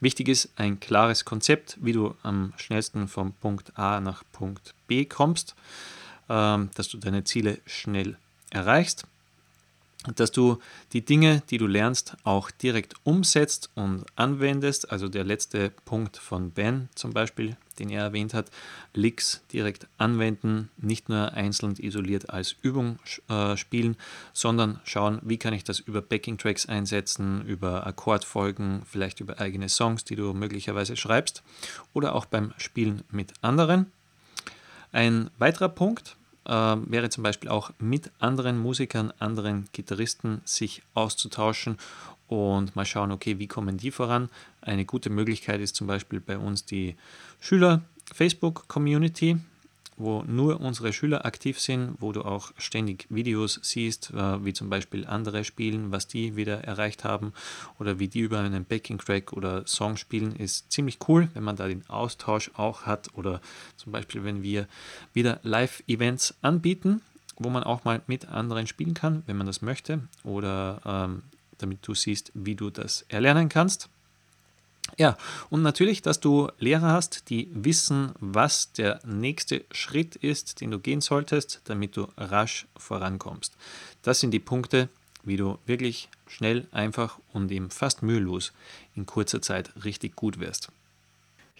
wichtig 0.00 0.28
ist 0.28 0.50
ein 0.56 0.78
klares 0.78 1.24
Konzept, 1.24 1.78
wie 1.80 1.92
du 1.94 2.14
am 2.22 2.52
schnellsten 2.58 3.08
vom 3.08 3.32
Punkt 3.32 3.78
A 3.78 3.98
nach 4.02 4.24
Punkt 4.34 4.74
B 4.88 5.06
kommst, 5.06 5.54
dass 6.34 6.88
du 6.88 6.98
deine 6.98 7.24
Ziele 7.24 7.58
schnell 7.66 8.16
erreichst 8.50 9.04
dass 10.16 10.32
du 10.32 10.58
die 10.94 11.04
Dinge, 11.04 11.42
die 11.50 11.58
du 11.58 11.66
lernst, 11.66 12.16
auch 12.24 12.50
direkt 12.50 12.94
umsetzt 13.04 13.70
und 13.74 14.06
anwendest. 14.16 14.90
Also 14.90 15.08
der 15.08 15.24
letzte 15.24 15.70
Punkt 15.84 16.16
von 16.16 16.52
Ben 16.52 16.88
zum 16.94 17.12
Beispiel, 17.12 17.56
den 17.78 17.90
er 17.90 18.04
erwähnt 18.04 18.32
hat, 18.32 18.50
Licks 18.94 19.42
direkt 19.52 19.88
anwenden, 19.98 20.70
nicht 20.78 21.10
nur 21.10 21.34
einzeln 21.34 21.74
isoliert 21.76 22.30
als 22.30 22.56
Übung 22.62 22.98
äh, 23.28 23.58
spielen, 23.58 23.96
sondern 24.32 24.80
schauen, 24.84 25.18
wie 25.22 25.36
kann 25.36 25.52
ich 25.52 25.64
das 25.64 25.80
über 25.80 26.00
Backing-Tracks 26.00 26.66
einsetzen, 26.66 27.44
über 27.46 27.86
Akkordfolgen, 27.86 28.82
vielleicht 28.86 29.20
über 29.20 29.38
eigene 29.38 29.68
Songs, 29.68 30.04
die 30.04 30.16
du 30.16 30.32
möglicherweise 30.32 30.96
schreibst 30.96 31.42
oder 31.92 32.14
auch 32.14 32.24
beim 32.24 32.54
Spielen 32.56 33.02
mit 33.10 33.34
anderen. 33.42 33.92
Ein 34.92 35.30
weiterer 35.38 35.68
Punkt, 35.68 36.16
äh, 36.44 36.50
wäre 36.50 37.10
zum 37.10 37.22
Beispiel 37.22 37.48
auch 37.48 37.70
mit 37.78 38.10
anderen 38.18 38.58
Musikern, 38.58 39.12
anderen 39.18 39.68
Gitarristen 39.72 40.40
sich 40.44 40.82
auszutauschen 40.94 41.78
und 42.28 42.76
mal 42.76 42.86
schauen, 42.86 43.10
okay, 43.10 43.38
wie 43.38 43.48
kommen 43.48 43.76
die 43.76 43.90
voran. 43.90 44.28
Eine 44.60 44.84
gute 44.84 45.10
Möglichkeit 45.10 45.60
ist 45.60 45.74
zum 45.74 45.86
Beispiel 45.86 46.20
bei 46.20 46.38
uns 46.38 46.64
die 46.64 46.96
Schüler-Facebook-Community 47.40 49.38
wo 50.00 50.22
nur 50.26 50.60
unsere 50.60 50.92
Schüler 50.92 51.26
aktiv 51.26 51.60
sind, 51.60 51.94
wo 51.98 52.12
du 52.12 52.22
auch 52.22 52.52
ständig 52.56 53.06
Videos 53.10 53.60
siehst, 53.62 54.10
äh, 54.10 54.44
wie 54.44 54.52
zum 54.52 54.70
Beispiel 54.70 55.06
andere 55.06 55.44
spielen, 55.44 55.92
was 55.92 56.06
die 56.06 56.36
wieder 56.36 56.64
erreicht 56.64 57.04
haben 57.04 57.32
oder 57.78 57.98
wie 57.98 58.08
die 58.08 58.20
über 58.20 58.38
einen 58.38 58.64
Backing-Track 58.64 59.32
oder 59.32 59.66
Song 59.66 59.96
spielen, 59.96 60.34
ist 60.34 60.72
ziemlich 60.72 60.98
cool, 61.08 61.28
wenn 61.34 61.44
man 61.44 61.56
da 61.56 61.68
den 61.68 61.88
Austausch 61.88 62.50
auch 62.54 62.86
hat 62.86 63.08
oder 63.14 63.40
zum 63.76 63.92
Beispiel, 63.92 64.24
wenn 64.24 64.42
wir 64.42 64.66
wieder 65.12 65.38
Live-Events 65.42 66.34
anbieten, 66.40 67.02
wo 67.36 67.50
man 67.50 67.62
auch 67.62 67.84
mal 67.84 68.00
mit 68.06 68.28
anderen 68.28 68.66
spielen 68.66 68.94
kann, 68.94 69.22
wenn 69.26 69.36
man 69.36 69.46
das 69.46 69.62
möchte 69.62 70.00
oder 70.24 70.80
ähm, 70.84 71.22
damit 71.58 71.86
du 71.86 71.94
siehst, 71.94 72.32
wie 72.34 72.54
du 72.54 72.70
das 72.70 73.04
erlernen 73.08 73.48
kannst. 73.48 73.88
Ja, 74.98 75.16
und 75.48 75.62
natürlich, 75.62 76.02
dass 76.02 76.20
du 76.20 76.48
Lehrer 76.58 76.92
hast, 76.92 77.30
die 77.30 77.48
wissen, 77.52 78.12
was 78.20 78.72
der 78.72 79.00
nächste 79.04 79.64
Schritt 79.70 80.16
ist, 80.16 80.60
den 80.60 80.70
du 80.70 80.78
gehen 80.78 81.00
solltest, 81.00 81.62
damit 81.64 81.96
du 81.96 82.08
rasch 82.16 82.66
vorankommst. 82.76 83.56
Das 84.02 84.20
sind 84.20 84.32
die 84.32 84.40
Punkte, 84.40 84.88
wie 85.22 85.36
du 85.36 85.58
wirklich 85.66 86.08
schnell, 86.26 86.66
einfach 86.72 87.18
und 87.32 87.50
eben 87.50 87.70
fast 87.70 88.02
mühelos 88.02 88.52
in 88.94 89.06
kurzer 89.06 89.42
Zeit 89.42 89.72
richtig 89.84 90.16
gut 90.16 90.40
wirst. 90.40 90.70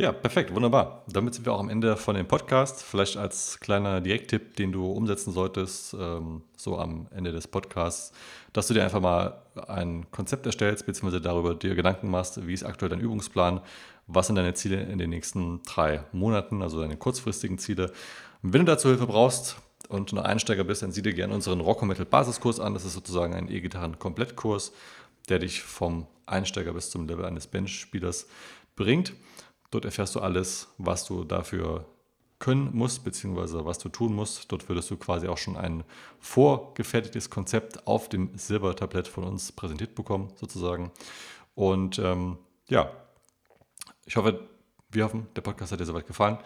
Ja, 0.00 0.12
perfekt, 0.12 0.54
wunderbar. 0.54 1.04
Damit 1.09 1.35
sind 1.35 1.45
wir 1.45 1.52
auch 1.52 1.61
am 1.61 1.69
Ende 1.69 1.95
von 1.95 2.14
dem 2.14 2.26
Podcast. 2.26 2.83
Vielleicht 2.83 3.19
als 3.19 3.61
kleiner 3.61 4.00
Direkttipp, 4.00 4.57
den 4.57 4.73
du 4.73 4.90
umsetzen 4.90 5.30
solltest, 5.30 5.92
ähm, 5.92 6.40
so 6.57 6.78
am 6.78 7.07
Ende 7.14 7.33
des 7.33 7.47
Podcasts, 7.47 8.11
dass 8.54 8.66
du 8.66 8.73
dir 8.73 8.83
einfach 8.83 9.02
mal 9.02 9.42
ein 9.69 10.11
Konzept 10.11 10.47
erstellst, 10.47 10.87
beziehungsweise 10.87 11.21
darüber 11.21 11.54
dir 11.54 11.75
Gedanken 11.75 12.11
machst, 12.11 12.47
wie 12.47 12.54
ist 12.54 12.62
aktuell 12.62 12.88
dein 12.88 13.01
Übungsplan, 13.01 13.61
was 14.07 14.29
sind 14.29 14.37
deine 14.37 14.55
Ziele 14.55 14.81
in 14.85 14.96
den 14.96 15.11
nächsten 15.11 15.62
drei 15.64 16.03
Monaten, 16.12 16.62
also 16.62 16.81
deine 16.81 16.96
kurzfristigen 16.96 17.59
Ziele. 17.59 17.92
wenn 18.40 18.64
du 18.64 18.72
dazu 18.72 18.88
Hilfe 18.88 19.07
brauchst 19.07 19.59
und 19.90 20.14
ein 20.14 20.18
Einsteiger 20.18 20.64
bist, 20.64 20.81
dann 20.81 20.92
sieh 20.92 21.03
dir 21.03 21.12
gerne 21.12 21.35
unseren 21.35 21.61
Rock 21.61 21.83
Metal 21.83 22.07
Basiskurs 22.07 22.59
an. 22.59 22.72
Das 22.72 22.87
ist 22.87 22.94
sozusagen 22.94 23.35
ein 23.35 23.53
E-Gitarren-Komplettkurs, 23.53 24.72
der 25.29 25.40
dich 25.40 25.62
vom 25.62 26.07
Einsteiger 26.24 26.72
bis 26.72 26.88
zum 26.88 27.07
Level 27.07 27.27
eines 27.27 27.46
Bench-Spielers 27.48 28.29
bringt. 28.77 29.12
Dort 29.70 29.85
erfährst 29.85 30.14
du 30.14 30.20
alles, 30.20 30.68
was 30.78 31.04
du 31.04 31.24
dafür 31.24 31.87
können 32.40 32.70
musst, 32.72 33.04
beziehungsweise 33.04 33.64
was 33.64 33.78
du 33.78 33.88
tun 33.88 34.14
musst. 34.14 34.50
Dort 34.50 34.68
würdest 34.68 34.90
du 34.90 34.96
quasi 34.96 35.28
auch 35.28 35.38
schon 35.38 35.56
ein 35.56 35.85
vorgefertigtes 36.18 37.30
Konzept 37.30 37.87
auf 37.87 38.09
dem 38.09 38.30
Silbertablett 38.37 39.06
von 39.06 39.24
uns 39.24 39.52
präsentiert 39.52 39.94
bekommen, 39.94 40.33
sozusagen. 40.37 40.90
Und 41.54 41.98
ähm, 41.98 42.38
ja, 42.68 42.90
ich 44.06 44.16
hoffe, 44.16 44.48
wir 44.90 45.04
hoffen, 45.04 45.28
der 45.37 45.42
Podcast 45.42 45.70
hat 45.70 45.80
dir 45.80 45.87
soweit 45.87 46.06
gefallen. 46.06 46.38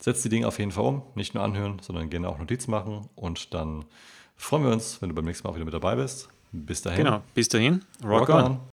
Setz 0.00 0.22
die 0.22 0.30
Dinge 0.30 0.48
auf 0.48 0.58
jeden 0.58 0.72
Fall 0.72 0.84
um, 0.84 1.02
nicht 1.14 1.34
nur 1.34 1.44
anhören, 1.44 1.78
sondern 1.80 2.08
gerne 2.08 2.28
auch 2.28 2.38
Notizen 2.38 2.70
machen. 2.70 3.08
Und 3.14 3.52
dann 3.52 3.84
freuen 4.36 4.64
wir 4.64 4.72
uns, 4.72 5.02
wenn 5.02 5.10
du 5.10 5.14
beim 5.14 5.26
nächsten 5.26 5.46
Mal 5.46 5.50
auch 5.50 5.56
wieder 5.56 5.66
mit 5.66 5.74
dabei 5.74 5.96
bist. 5.96 6.30
Bis 6.52 6.82
dahin. 6.82 7.04
Genau, 7.04 7.22
bis 7.34 7.48
dahin. 7.48 7.84
Rock, 8.02 8.22
Rock 8.22 8.28
on. 8.30 8.44
on. 8.44 8.60